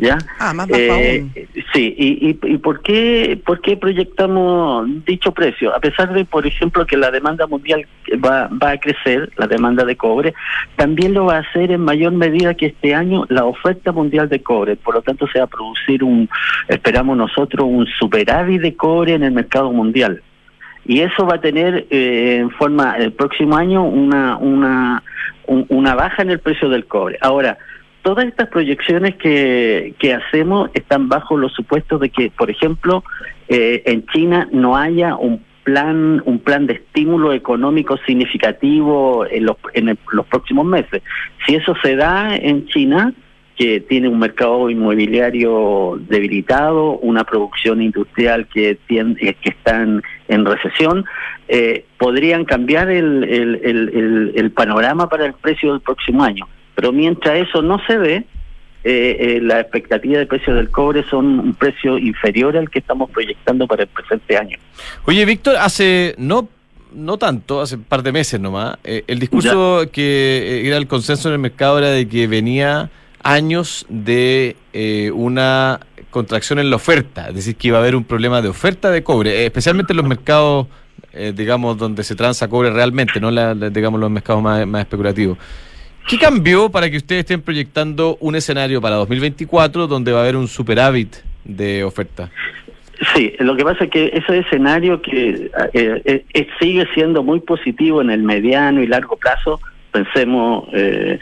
¿Ya? 0.00 0.16
Ah, 0.38 0.54
más 0.54 0.68
bajo 0.68 0.80
eh, 0.80 1.26
Sí, 1.72 1.92
y, 1.98 2.28
y, 2.28 2.38
y, 2.54 2.58
por, 2.58 2.82
qué, 2.82 3.36
por 3.44 3.60
qué 3.60 3.76
proyectamos 3.76 4.86
dicho 5.04 5.32
precio? 5.32 5.74
A 5.74 5.80
pesar 5.80 6.12
de, 6.12 6.24
por 6.24 6.46
ejemplo, 6.46 6.86
que 6.86 6.96
la 6.96 7.10
demanda 7.10 7.48
mundial 7.48 7.84
va, 8.24 8.46
va 8.46 8.70
a 8.70 8.78
crecer, 8.78 9.28
la 9.36 9.48
demanda 9.48 9.84
de 9.84 9.96
cobre, 9.96 10.34
también 10.76 11.14
lo 11.14 11.24
va 11.24 11.38
a 11.38 11.40
hacer 11.40 11.72
en 11.72 11.80
mayor 11.80 12.12
medida 12.12 12.54
que 12.54 12.66
este 12.66 12.94
año 12.94 13.24
la 13.28 13.44
oferta 13.44 13.90
mundial 13.90 14.28
de 14.28 14.40
cobre. 14.40 14.76
Por 14.76 14.94
lo 14.94 15.02
tanto, 15.02 15.26
se 15.32 15.40
va 15.40 15.46
a 15.46 15.48
producir 15.48 16.04
un, 16.04 16.30
esperamos 16.68 17.16
nosotros, 17.16 17.66
un 17.68 17.86
superávit 17.98 18.60
de 18.60 18.76
cobre 18.76 19.14
en 19.14 19.24
el 19.24 19.32
mercado 19.32 19.72
mundial 19.72 20.22
y 20.88 21.02
eso 21.02 21.26
va 21.26 21.34
a 21.34 21.40
tener 21.40 21.86
eh, 21.90 22.38
en 22.40 22.50
forma 22.50 22.96
el 22.96 23.12
próximo 23.12 23.56
año 23.56 23.84
una 23.84 24.38
una 24.38 25.04
una 25.46 25.94
baja 25.94 26.22
en 26.22 26.30
el 26.30 26.40
precio 26.40 26.68
del 26.70 26.86
cobre. 26.86 27.18
Ahora, 27.20 27.58
todas 28.02 28.26
estas 28.26 28.48
proyecciones 28.48 29.14
que, 29.16 29.94
que 29.98 30.14
hacemos 30.14 30.70
están 30.74 31.08
bajo 31.08 31.36
los 31.36 31.52
supuestos 31.52 32.00
de 32.00 32.08
que, 32.08 32.30
por 32.30 32.50
ejemplo, 32.50 33.04
eh, 33.48 33.82
en 33.86 34.06
China 34.06 34.48
no 34.50 34.76
haya 34.76 35.14
un 35.14 35.44
plan 35.62 36.22
un 36.24 36.38
plan 36.38 36.66
de 36.66 36.74
estímulo 36.74 37.34
económico 37.34 37.98
significativo 38.06 39.26
en 39.26 39.44
los 39.44 39.56
en 39.74 39.98
los 40.12 40.26
próximos 40.26 40.64
meses. 40.64 41.02
Si 41.46 41.54
eso 41.54 41.74
se 41.82 41.96
da 41.96 42.34
en 42.34 42.66
China, 42.66 43.12
que 43.58 43.80
tiene 43.80 44.08
un 44.08 44.20
mercado 44.20 44.70
inmobiliario 44.70 46.00
debilitado, 46.08 46.92
una 46.98 47.24
producción 47.24 47.82
industrial 47.82 48.46
que, 48.46 48.78
tiene, 48.86 49.16
que 49.16 49.50
está 49.50 49.82
en, 49.82 50.00
recesión, 50.28 51.04
eh, 51.48 51.84
podrían 51.96 52.44
cambiar 52.44 52.90
el, 52.90 53.24
el, 53.24 54.32
el, 54.34 54.50
panorama 54.52 55.08
para 55.08 55.26
el 55.26 55.32
precio 55.32 55.72
del 55.72 55.80
próximo 55.80 56.22
año. 56.22 56.46
Pero 56.74 56.92
mientras 56.92 57.48
eso 57.48 57.62
no 57.62 57.80
se 57.86 57.96
ve, 57.96 58.24
eh, 58.84 59.40
la 59.42 59.60
expectativa 59.60 60.18
de 60.18 60.26
precio 60.26 60.54
del 60.54 60.70
cobre 60.70 61.02
son 61.08 61.40
un 61.40 61.54
precio 61.54 61.98
inferior 61.98 62.56
al 62.56 62.70
que 62.70 62.78
estamos 62.78 63.10
proyectando 63.10 63.66
para 63.66 63.82
el 63.82 63.88
presente 63.88 64.36
año. 64.36 64.58
Oye, 65.06 65.24
Víctor, 65.24 65.56
hace 65.56 66.14
no 66.18 66.48
no 66.92 67.18
tanto, 67.18 67.60
hace 67.60 67.76
un 67.76 67.84
par 67.84 68.02
de 68.02 68.12
meses 68.12 68.40
nomás, 68.40 68.78
eh, 68.82 69.04
el 69.08 69.18
discurso 69.18 69.84
que 69.92 70.62
era 70.66 70.78
el 70.78 70.86
consenso 70.86 71.28
en 71.28 71.34
el 71.34 71.38
mercado 71.38 71.78
era 71.78 71.88
de 71.90 72.08
que 72.08 72.26
venía 72.26 72.90
años 73.22 73.84
de 73.90 74.56
una 75.14 75.80
contracción 76.10 76.58
en 76.58 76.70
la 76.70 76.76
oferta, 76.76 77.28
es 77.28 77.34
decir, 77.34 77.56
que 77.56 77.68
iba 77.68 77.78
a 77.78 77.80
haber 77.80 77.96
un 77.96 78.04
problema 78.04 78.42
de 78.42 78.48
oferta 78.48 78.90
de 78.90 79.02
cobre, 79.02 79.44
especialmente 79.44 79.92
en 79.92 79.98
los 79.98 80.06
mercados, 80.06 80.66
digamos, 81.34 81.76
donde 81.76 82.04
se 82.04 82.14
transa 82.14 82.48
cobre 82.48 82.70
realmente, 82.70 83.20
no 83.20 83.30
la, 83.30 83.54
digamos 83.54 84.00
los 84.00 84.10
mercados 84.10 84.42
más, 84.42 84.80
especulativos. 84.80 85.38
¿Qué 86.08 86.18
cambió 86.18 86.70
para 86.70 86.90
que 86.90 86.96
ustedes 86.96 87.20
estén 87.20 87.42
proyectando 87.42 88.16
un 88.20 88.36
escenario 88.36 88.80
para 88.80 88.96
2024 88.96 89.86
donde 89.86 90.12
va 90.12 90.20
a 90.20 90.22
haber 90.22 90.36
un 90.36 90.48
superávit 90.48 91.16
de 91.44 91.84
oferta? 91.84 92.30
Sí, 93.14 93.32
lo 93.38 93.56
que 93.56 93.64
pasa 93.64 93.84
es 93.84 93.90
que 93.90 94.06
ese 94.12 94.38
escenario 94.38 95.00
que 95.00 95.50
eh, 95.72 96.24
eh, 96.34 96.48
sigue 96.58 96.86
siendo 96.94 97.22
muy 97.22 97.40
positivo 97.40 98.02
en 98.02 98.10
el 98.10 98.22
mediano 98.22 98.82
y 98.82 98.86
largo 98.86 99.16
plazo, 99.16 99.60
pensemos, 100.04 100.68
eh, 100.72 101.18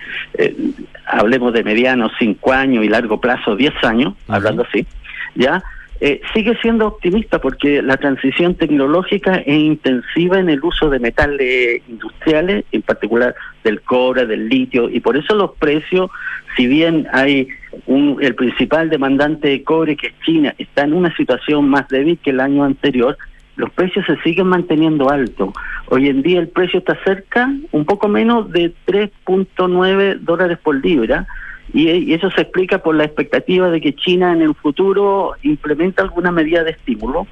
hablemos 1.06 1.52
de 1.52 1.64
mediano 1.64 2.10
cinco 2.18 2.52
años 2.52 2.84
y 2.84 2.88
largo 2.88 3.20
plazo 3.20 3.56
diez 3.56 3.74
años, 3.82 4.14
hablando 4.28 4.64
así, 4.68 4.86
ya 5.34 5.62
eh, 6.00 6.20
sigue 6.34 6.54
siendo 6.60 6.86
optimista 6.86 7.40
porque 7.40 7.80
la 7.80 7.96
transición 7.96 8.54
tecnológica 8.54 9.36
es 9.36 9.56
intensiva 9.56 10.38
en 10.38 10.50
el 10.50 10.62
uso 10.62 10.90
de 10.90 10.98
metales 10.98 11.80
industriales, 11.88 12.66
en 12.70 12.82
particular 12.82 13.34
del 13.64 13.80
cobre, 13.80 14.26
del 14.26 14.48
litio, 14.48 14.90
y 14.90 15.00
por 15.00 15.16
eso 15.16 15.34
los 15.34 15.52
precios, 15.56 16.10
si 16.54 16.66
bien 16.66 17.06
hay 17.12 17.48
un, 17.86 18.18
el 18.20 18.34
principal 18.34 18.90
demandante 18.90 19.48
de 19.48 19.62
cobre, 19.62 19.96
que 19.96 20.08
es 20.08 20.14
China, 20.24 20.54
está 20.58 20.82
en 20.82 20.92
una 20.92 21.14
situación 21.16 21.68
más 21.68 21.88
débil 21.88 22.18
que 22.22 22.30
el 22.30 22.40
año 22.40 22.64
anterior, 22.64 23.16
los 23.56 23.70
precios 23.70 24.04
se 24.06 24.16
siguen 24.22 24.48
manteniendo 24.48 25.10
altos. 25.10 25.50
Hoy 25.88 26.08
en 26.08 26.22
día 26.22 26.40
el 26.40 26.48
precio 26.48 26.78
está 26.78 26.98
cerca, 27.04 27.50
un 27.72 27.84
poco 27.84 28.08
menos 28.08 28.50
de 28.52 28.72
3.9 28.86 30.20
dólares 30.20 30.58
por 30.62 30.82
libra, 30.84 31.26
y, 31.72 32.14
eso 32.14 32.30
se 32.30 32.42
explica 32.42 32.78
por 32.78 32.94
la 32.94 33.04
expectativa 33.04 33.70
de 33.70 33.80
que 33.80 33.94
China 33.94 34.32
en 34.32 34.42
el 34.42 34.54
futuro 34.54 35.32
implementa 35.42 36.02
alguna 36.02 36.30
medida 36.30 36.62
de 36.62 36.70
estímulo 36.70 37.26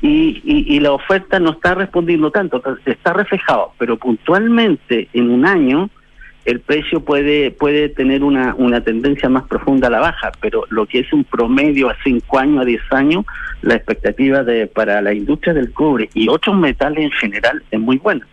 y, 0.00 0.78
la 0.80 0.92
oferta 0.92 1.38
no 1.38 1.52
está 1.52 1.74
respondiendo 1.74 2.30
tanto, 2.30 2.62
está 2.84 3.14
reflejado, 3.14 3.72
pero 3.78 3.96
puntualmente 3.96 5.08
en 5.12 5.30
un 5.30 5.46
año 5.46 5.88
el 6.44 6.60
precio 6.60 7.00
puede 7.00 7.50
puede 7.50 7.88
tener 7.88 8.22
una, 8.22 8.54
una 8.56 8.82
tendencia 8.82 9.28
más 9.28 9.44
profunda 9.44 9.88
a 9.88 9.90
la 9.90 10.00
baja, 10.00 10.32
pero 10.40 10.64
lo 10.70 10.86
que 10.86 11.00
es 11.00 11.12
un 11.12 11.24
promedio 11.24 11.88
a 11.88 11.96
5 12.04 12.38
años, 12.38 12.62
a 12.62 12.64
10 12.64 12.80
años, 12.90 13.24
la 13.62 13.74
expectativa 13.74 14.42
de 14.42 14.66
para 14.66 15.00
la 15.00 15.14
industria 15.14 15.54
del 15.54 15.72
cobre 15.72 16.08
y 16.14 16.28
otros 16.28 16.56
metales 16.56 17.04
en 17.04 17.12
general 17.12 17.62
es 17.70 17.80
muy 17.80 17.98
buena. 17.98 18.26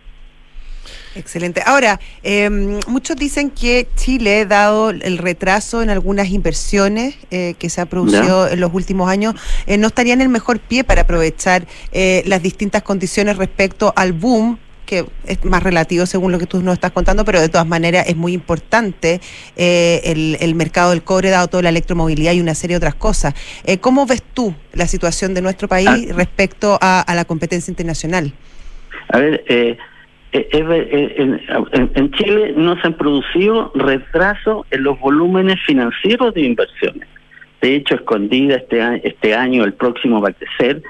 Excelente. 1.14 1.62
Ahora, 1.64 2.00
em, 2.22 2.80
muchos 2.86 3.16
dicen 3.16 3.50
que 3.50 3.86
Chile, 3.96 4.46
dado 4.46 4.90
el 4.90 5.18
retraso 5.18 5.82
en 5.82 5.90
algunas 5.90 6.30
inversiones 6.30 7.16
eh, 7.30 7.54
que 7.58 7.68
se 7.68 7.80
ha 7.80 7.86
producido 7.86 8.48
en 8.48 8.60
los 8.60 8.72
últimos 8.72 9.10
años, 9.10 9.34
eh, 9.66 9.76
no 9.76 9.88
estaría 9.88 10.14
en 10.14 10.22
el 10.22 10.30
mejor 10.30 10.58
pie 10.58 10.84
para 10.84 11.02
aprovechar 11.02 11.66
eh, 11.92 12.22
las 12.26 12.42
distintas 12.42 12.82
condiciones 12.82 13.36
respecto 13.36 13.92
al 13.94 14.12
boom 14.12 14.58
que 14.86 15.04
es 15.26 15.44
más 15.44 15.62
relativo 15.62 16.06
según 16.06 16.32
lo 16.32 16.38
que 16.38 16.46
tú 16.46 16.62
nos 16.62 16.74
estás 16.74 16.92
contando, 16.92 17.24
pero 17.24 17.40
de 17.40 17.48
todas 17.48 17.66
maneras 17.66 18.08
es 18.08 18.16
muy 18.16 18.32
importante 18.32 19.20
el, 19.56 20.54
mercado 20.54 20.90
del 20.90 21.02
cobre, 21.02 21.30
dado 21.30 21.48
toda 21.48 21.62
la 21.62 21.70
electromovilidad 21.70 22.32
y 22.32 22.40
una 22.40 22.54
serie 22.54 22.74
de 22.74 22.78
otras 22.78 22.94
cosas. 22.94 23.34
¿Cómo 23.80 24.06
ves 24.06 24.22
tú 24.22 24.54
la 24.72 24.86
situación 24.86 25.34
de 25.34 25.42
nuestro 25.42 25.68
país 25.68 25.88
ah. 25.88 26.14
respecto 26.14 26.78
a, 26.80 27.00
a, 27.00 27.14
la 27.14 27.24
competencia 27.24 27.70
internacional? 27.70 28.32
A 29.08 29.18
ver, 29.18 29.44
eh, 29.48 29.76
eh, 30.32 30.48
eh, 30.50 31.38
en, 31.94 32.10
Chile 32.12 32.54
no 32.56 32.80
se 32.80 32.86
han 32.86 32.94
producido 32.94 33.70
retrasos 33.74 34.66
en 34.70 34.82
los 34.82 34.98
volúmenes 34.98 35.60
financieros 35.66 36.32
de 36.32 36.40
inversiones. 36.42 37.06
De 37.60 37.74
hecho, 37.74 37.94
escondida 37.96 38.56
este, 38.56 39.06
este 39.06 39.34
año, 39.34 39.62
el 39.64 39.74
próximo 39.74 40.22
va 40.22 40.30
a 40.30 40.32
crecer. 40.32 40.82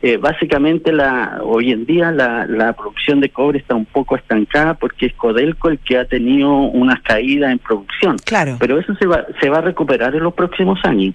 Eh, 0.00 0.16
básicamente, 0.16 0.92
la, 0.92 1.40
hoy 1.42 1.72
en 1.72 1.84
día 1.84 2.12
la, 2.12 2.46
la 2.46 2.72
producción 2.72 3.20
de 3.20 3.30
cobre 3.30 3.58
está 3.58 3.74
un 3.74 3.84
poco 3.84 4.16
estancada 4.16 4.74
porque 4.74 5.06
es 5.06 5.14
Codelco 5.14 5.68
el 5.68 5.78
que 5.80 5.98
ha 5.98 6.04
tenido 6.04 6.50
una 6.50 7.00
caída 7.02 7.50
en 7.50 7.58
producción. 7.58 8.16
Claro. 8.24 8.56
Pero 8.60 8.78
eso 8.78 8.94
se 8.94 9.06
va, 9.06 9.26
se 9.40 9.48
va 9.48 9.58
a 9.58 9.62
recuperar 9.62 10.14
en 10.14 10.22
los 10.22 10.34
próximos 10.34 10.78
años. 10.84 11.14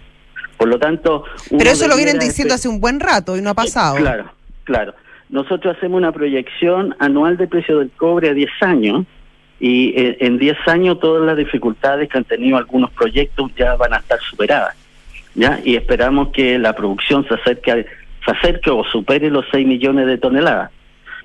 Por 0.57 0.67
lo 0.67 0.79
tanto. 0.79 1.23
Pero 1.49 1.69
eso 1.69 1.87
lo 1.87 1.95
vienen 1.95 2.19
diciendo 2.19 2.53
hace 2.53 2.67
un 2.67 2.79
buen 2.79 2.99
rato 2.99 3.37
y 3.37 3.41
no 3.41 3.51
ha 3.51 3.53
pasado. 3.53 3.95
Claro, 3.95 4.31
claro. 4.65 4.93
Nosotros 5.29 5.77
hacemos 5.77 5.97
una 5.97 6.11
proyección 6.11 6.95
anual 6.99 7.37
de 7.37 7.47
precio 7.47 7.79
del 7.79 7.89
cobre 7.91 8.29
a 8.29 8.33
10 8.33 8.49
años 8.61 9.05
y 9.59 9.89
eh, 9.99 10.17
en 10.19 10.37
10 10.37 10.57
años 10.67 10.99
todas 10.99 11.25
las 11.25 11.37
dificultades 11.37 12.09
que 12.09 12.17
han 12.17 12.25
tenido 12.25 12.57
algunos 12.57 12.91
proyectos 12.91 13.49
ya 13.55 13.75
van 13.75 13.93
a 13.93 13.97
estar 13.97 14.19
superadas. 14.19 14.75
¿ya? 15.35 15.59
Y 15.63 15.75
esperamos 15.75 16.29
que 16.29 16.59
la 16.59 16.73
producción 16.75 17.25
se 17.27 17.33
acerque, 17.33 17.85
se 18.25 18.31
acerque 18.31 18.69
o 18.69 18.83
supere 18.83 19.29
los 19.29 19.45
6 19.51 19.65
millones 19.67 20.07
de 20.07 20.17
toneladas. 20.17 20.71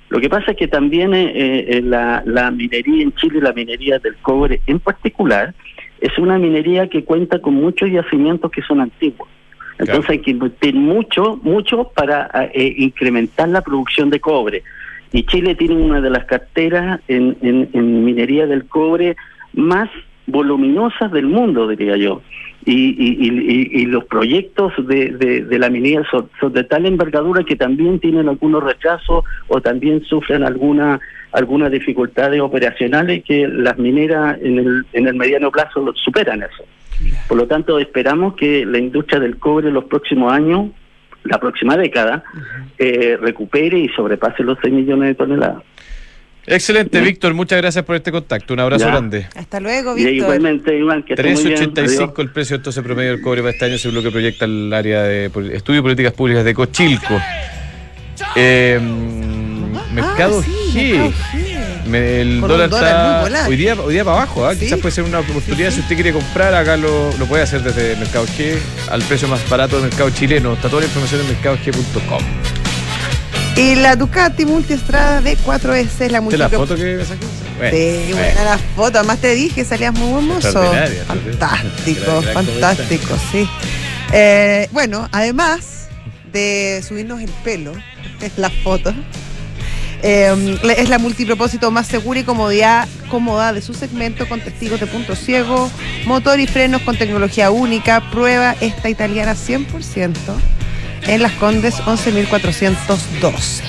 Lo 0.09 0.19
que 0.19 0.29
pasa 0.29 0.51
es 0.51 0.57
que 0.57 0.67
también 0.67 1.13
eh, 1.13 1.31
eh, 1.35 1.81
la, 1.83 2.23
la 2.25 2.49
minería 2.49 3.03
en 3.03 3.13
Chile, 3.13 3.41
la 3.41 3.53
minería 3.53 3.99
del 3.99 4.15
cobre 4.17 4.59
en 4.65 4.79
particular, 4.79 5.53
es 6.01 6.17
una 6.17 6.39
minería 6.39 6.87
que 6.87 7.03
cuenta 7.03 7.39
con 7.39 7.55
muchos 7.55 7.91
yacimientos 7.91 8.51
que 8.51 8.61
son 8.63 8.81
antiguos. 8.81 9.29
Entonces 9.77 10.09
hay 10.09 10.19
que 10.19 10.31
invertir 10.31 10.75
mucho, 10.75 11.39
mucho 11.41 11.89
para 11.95 12.29
eh, 12.53 12.73
incrementar 12.77 13.47
la 13.47 13.61
producción 13.61 14.09
de 14.09 14.19
cobre. 14.19 14.63
Y 15.13 15.23
Chile 15.23 15.55
tiene 15.55 15.75
una 15.75 16.01
de 16.01 16.09
las 16.09 16.25
carteras 16.25 16.99
en, 17.07 17.37
en, 17.41 18.03
minería 18.03 18.45
del 18.45 18.65
cobre 18.65 19.15
más 19.53 19.89
voluminosas 20.31 21.11
del 21.11 21.25
mundo, 21.25 21.67
diría 21.67 21.97
yo. 21.97 22.21
Y, 22.65 22.73
y, 22.73 23.81
y, 23.81 23.85
los 23.85 24.03
proyectos 24.03 24.73
de, 24.85 25.11
de, 25.11 25.59
la 25.59 25.69
minería 25.69 26.03
son, 26.11 26.29
de 26.51 26.63
tal 26.65 26.85
envergadura 26.85 27.43
que 27.43 27.55
también 27.55 27.99
tienen 27.99 28.27
algunos 28.27 28.61
retrasos 28.61 29.23
o 29.47 29.61
también 29.61 30.03
sufren 30.03 30.43
alguna 30.43 30.99
algunas 31.31 31.71
dificultades 31.71 32.41
operacionales 32.41 33.23
que 33.23 33.47
las 33.47 33.77
mineras 33.77 34.37
en 34.41 34.59
el, 34.59 34.85
en 34.93 35.07
el 35.07 35.13
mediano 35.13 35.51
plazo 35.51 35.93
superan 36.03 36.43
eso. 36.43 36.65
Por 37.27 37.37
lo 37.37 37.47
tanto, 37.47 37.79
esperamos 37.79 38.35
que 38.35 38.65
la 38.65 38.77
industria 38.77 39.19
del 39.19 39.37
cobre 39.37 39.69
en 39.69 39.75
los 39.75 39.85
próximos 39.85 40.33
años, 40.33 40.71
la 41.23 41.39
próxima 41.39 41.77
década, 41.77 42.23
eh, 42.77 43.17
recupere 43.21 43.79
y 43.79 43.89
sobrepase 43.89 44.43
los 44.43 44.57
6 44.61 44.73
millones 44.73 45.09
de 45.09 45.15
toneladas. 45.15 45.63
Excelente, 46.49 46.99
Víctor. 47.01 47.33
Muchas 47.33 47.59
gracias 47.59 47.85
por 47.85 47.95
este 47.95 48.11
contacto. 48.11 48.53
Un 48.53 48.59
abrazo 48.59 48.85
grande. 48.87 49.27
Hasta 49.35 49.59
luego, 49.59 49.95
Víctor. 49.95 50.13
igualmente, 50.13 50.77
Iván, 50.77 51.03
que 51.03 51.15
3.85 51.15 52.19
el 52.19 52.31
precio 52.31 52.55
entonces 52.55 52.83
promedio 52.83 53.11
del 53.11 53.21
cobre 53.21 53.41
para 53.41 53.51
este 53.51 53.65
año, 53.65 53.77
según 53.77 53.95
lo 53.95 54.03
que 54.03 54.11
proyecta 54.11 54.45
el 54.45 54.73
área 54.73 55.03
de 55.03 55.25
estudio 55.53 55.77
de 55.77 55.81
políticas 55.83 56.13
públicas 56.13 56.43
de 56.43 56.53
Cochilco. 56.53 57.21
Eh, 58.35 58.79
mercado 59.93 60.43
G 60.43 61.13
el 61.95 62.41
dólar, 62.41 62.69
está 62.69 63.47
hoy 63.47 63.55
día, 63.55 63.73
hoy 63.73 63.93
día 63.93 64.03
para 64.03 64.17
abajo, 64.17 64.45
¿ah? 64.45 64.55
quizás 64.55 64.79
puede 64.79 64.93
ser 64.93 65.03
una 65.03 65.19
oportunidad 65.19 65.71
si 65.71 65.79
usted 65.79 65.95
quiere 65.95 66.13
comprar, 66.13 66.53
acá 66.53 66.77
lo, 66.77 67.11
lo 67.17 67.25
puede 67.25 67.43
hacer 67.43 67.61
desde 67.63 67.95
Mercado 67.95 68.25
G 68.25 68.57
al 68.89 69.01
precio 69.03 69.27
más 69.27 69.47
barato 69.49 69.77
del 69.77 69.89
mercado 69.89 70.09
chileno. 70.09 70.53
Está 70.53 70.69
toda 70.69 70.81
la 70.81 70.87
información 70.87 71.21
en 71.21 71.27
mercadog.com. 71.27 72.58
Y 73.59 73.75
la 73.75 73.97
Ducati 73.97 74.45
Multiestrada 74.45 75.19
de 75.19 75.37
4S, 75.37 76.09
la 76.09 76.21
multi. 76.21 76.37
la 76.37 76.47
foto 76.47 76.77
que 76.77 76.95
me 76.95 77.03
saqué? 77.03 77.25
sí, 78.05 78.13
buena 78.13 78.43
la 78.45 78.57
foto. 78.57 78.99
Además 78.99 79.19
te 79.19 79.35
dije, 79.35 79.65
salías 79.65 79.93
muy 79.93 80.17
hermoso. 80.17 80.63
Fantástico, 81.05 82.21
fantástico, 82.21 83.15
sí. 83.33 83.49
Eh, 84.13 84.69
bueno, 84.71 85.09
además 85.11 85.89
de 86.31 86.81
subirnos 86.87 87.19
el 87.19 87.29
pelo, 87.43 87.73
es 88.21 88.37
la 88.37 88.49
foto. 88.49 88.93
Eh, 90.03 90.57
es 90.77 90.87
la 90.87 90.97
multipropósito 90.97 91.69
más 91.69 91.85
segura 91.85 92.21
y 92.21 92.23
comodidad, 92.23 92.87
cómoda 93.09 93.51
de 93.51 93.61
su 93.61 93.73
segmento 93.73 94.29
con 94.29 94.39
testigos 94.39 94.79
de 94.79 94.87
punto 94.87 95.17
ciego, 95.17 95.69
motor 96.05 96.39
y 96.39 96.47
frenos 96.47 96.81
con 96.83 96.97
tecnología 96.97 97.51
única. 97.51 98.09
Prueba 98.09 98.55
esta 98.61 98.89
italiana 98.89 99.33
100% 99.35 100.15
en 101.07 101.21
Las 101.21 101.33
Condes 101.33 101.75
11.412. 101.75 103.61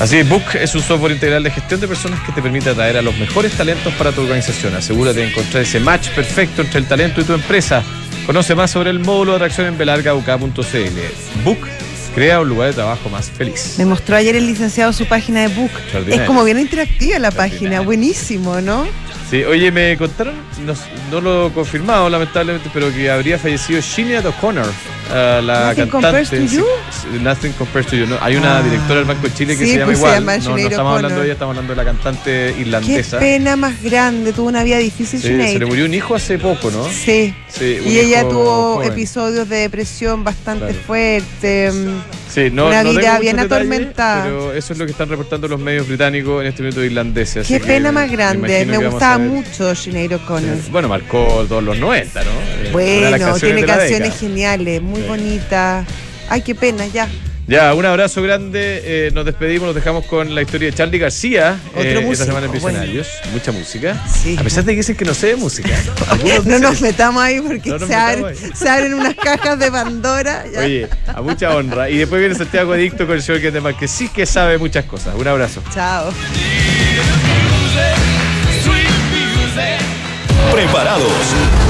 Así 0.00 0.16
es, 0.16 0.28
Book 0.28 0.42
es 0.54 0.74
un 0.74 0.82
software 0.82 1.12
integral 1.12 1.44
de 1.44 1.50
gestión 1.50 1.80
de 1.80 1.86
personas 1.86 2.20
que 2.20 2.32
te 2.32 2.42
permite 2.42 2.70
atraer 2.70 2.96
a 2.96 3.02
los 3.02 3.16
mejores 3.18 3.52
talentos 3.52 3.92
para 3.94 4.10
tu 4.12 4.22
organización. 4.22 4.74
Asegúrate 4.74 5.20
de 5.20 5.30
encontrar 5.30 5.62
ese 5.62 5.78
match 5.80 6.08
perfecto 6.10 6.62
entre 6.62 6.80
el 6.80 6.86
talento 6.86 7.20
y 7.20 7.24
tu 7.24 7.34
empresa. 7.34 7.82
Conoce 8.26 8.54
más 8.54 8.70
sobre 8.70 8.90
el 8.90 8.98
módulo 8.98 9.32
de 9.32 9.36
atracción 9.36 9.66
en 9.66 9.78
belargauk.cl. 9.78 11.44
Book 11.44 11.68
Crea 12.14 12.40
un 12.40 12.48
lugar 12.48 12.68
de 12.68 12.74
trabajo 12.74 13.08
más 13.08 13.30
feliz. 13.30 13.76
Me 13.78 13.86
mostró 13.86 14.16
ayer 14.16 14.36
el 14.36 14.46
licenciado 14.46 14.92
su 14.92 15.06
página 15.06 15.40
de 15.40 15.48
Book. 15.48 15.70
Es 16.08 16.20
como 16.22 16.44
bien 16.44 16.58
interactiva 16.58 17.18
la 17.18 17.30
página, 17.30 17.80
buenísimo, 17.80 18.60
¿no? 18.60 18.86
Sí, 19.32 19.42
oye, 19.44 19.72
me 19.72 19.96
contaron, 19.96 20.34
no, 21.10 21.20
lo 21.22 21.46
he 21.46 21.52
confirmado 21.52 22.10
lamentablemente, 22.10 22.68
pero 22.70 22.92
que 22.92 23.10
habría 23.10 23.38
fallecido 23.38 23.80
Sinead 23.80 24.26
O'Connor, 24.26 24.66
uh, 24.66 25.12
la 25.42 25.68
Nothing 25.70 25.88
cantante. 25.88 25.90
compares 25.90 26.28
to 26.28 26.36
you? 26.36 26.66
Nothing 27.22 27.52
Compares 27.52 27.86
to 27.86 27.96
You. 27.96 28.06
¿no? 28.08 28.18
Hay 28.20 28.36
una 28.36 28.58
Ah. 28.58 28.62
directora 28.62 28.96
del 28.96 29.04
Banco 29.06 29.26
de 29.28 29.32
Chile 29.32 29.56
que 29.56 29.64
Sí, 29.64 29.70
se 29.72 29.78
llama 29.78 29.86
pues 29.86 29.98
se 29.98 30.04
igual. 30.04 30.14
llama 30.20 30.36
no, 30.36 30.50
no 30.50 30.56
estamos 30.58 30.96
hablando 30.96 31.18
de 31.20 31.24
ella, 31.24 31.32
estamos 31.32 31.56
hablando 31.56 31.72
de 31.72 31.76
la 31.76 31.84
cantante 31.90 32.52
Qué 32.54 32.60
irlandesa. 32.60 33.18
pena 33.20 33.56
más 33.56 33.82
grande, 33.82 34.34
tuvo 34.34 34.48
una 34.48 34.64
vida 34.64 34.76
difícil 34.76 35.18
Sí, 35.18 35.28
Sinead. 35.28 35.52
se 35.54 35.58
le 35.60 35.64
murió 35.64 35.86
un 35.86 35.94
hijo 35.94 36.14
hace 36.14 36.38
poco, 36.38 36.70
¿no? 36.70 36.86
Sí. 36.90 37.34
Sí, 37.48 37.78
Y 37.86 37.98
ella 38.00 38.28
tuvo 38.28 38.74
joven. 38.74 38.92
episodios 38.92 39.48
de 39.48 39.56
depresión 39.56 40.24
bastante 40.24 40.66
Claro. 40.66 40.80
fuertes. 40.86 41.74
Sí, 42.32 42.50
no, 42.50 42.68
Una 42.68 42.82
no 42.82 42.90
vida 42.90 43.18
bien 43.18 43.38
atormentada. 43.38 44.24
Pero 44.24 44.54
eso 44.54 44.72
es 44.72 44.78
lo 44.78 44.86
que 44.86 44.92
están 44.92 45.08
reportando 45.10 45.48
los 45.48 45.60
medios 45.60 45.86
británicos 45.86 46.40
en 46.40 46.48
este 46.48 46.62
minuto 46.62 46.82
irlandeses. 46.82 47.46
Qué 47.46 47.60
que 47.60 47.66
pena 47.66 47.92
más 47.92 48.10
grande. 48.10 48.64
Me 48.64 48.78
gustaba 48.78 49.18
mucho 49.18 49.74
Sinead 49.74 50.12
O'Connor. 50.12 50.56
Bueno, 50.70 50.88
marcó 50.88 51.44
todos 51.46 51.62
los 51.62 51.78
90, 51.78 52.24
¿no? 52.24 52.30
Eh, 52.30 52.70
Bueno, 52.72 53.34
tiene 53.38 53.64
canciones 53.66 54.18
geniales, 54.18 54.80
muy 54.80 55.02
Sí. 55.02 55.08
bonitas. 55.08 55.86
Ay, 56.30 56.40
qué 56.40 56.54
pena, 56.54 56.86
ya. 56.86 57.06
Ya, 57.52 57.74
un 57.74 57.84
abrazo 57.84 58.22
grande. 58.22 58.80
eh, 58.82 59.10
nos 59.12 59.26
despedimos, 59.26 59.66
nos 59.66 59.74
dejamos 59.74 60.06
con 60.06 60.34
la 60.34 60.40
historia 60.40 60.70
de 60.70 60.74
Charlie 60.74 60.98
García. 60.98 61.58
Otro 61.68 61.82
eh, 61.82 61.88
esta 61.92 62.00
músico, 62.00 62.24
semana 62.24 62.46
en 62.46 62.52
bueno. 62.52 62.78
Visionarios. 62.80 63.08
Mucha 63.30 63.52
música. 63.52 64.02
Sí. 64.10 64.36
A 64.38 64.42
pesar 64.42 64.64
de 64.64 64.72
que 64.72 64.76
dicen 64.78 64.96
que 64.96 65.04
no 65.04 65.12
sé 65.12 65.26
de 65.28 65.36
música. 65.36 65.68
No 66.46 66.58
nos 66.58 66.80
metamos 66.80 67.22
ahí 67.22 67.42
porque 67.42 67.68
No 67.68 67.78
se, 67.86 67.94
abren, 67.94 68.24
metamos 68.24 68.58
se 68.58 68.68
abren 68.70 68.94
unas 68.94 69.14
cajas 69.14 69.58
de 69.58 69.70
Pandora. 69.70 70.44
ya. 70.50 70.60
Oye, 70.60 70.88
a 71.06 71.20
mucha 71.20 71.54
honra. 71.54 71.90
Y 71.90 71.98
después 71.98 72.20
viene 72.20 72.34
Santiago 72.34 72.72
Adicto 72.72 73.06
con 73.06 73.16
el 73.16 73.22
show 73.22 73.38
que 73.38 73.48
es 73.48 73.52
de 73.52 73.60
más, 73.60 73.74
que 73.74 73.86
sí 73.86 74.08
que 74.08 74.24
sabe 74.24 74.56
muchas 74.56 74.86
cosas. 74.86 75.14
Un 75.14 75.28
abrazo. 75.28 75.62
Chao. 75.74 76.10
Preparados. 80.52 81.61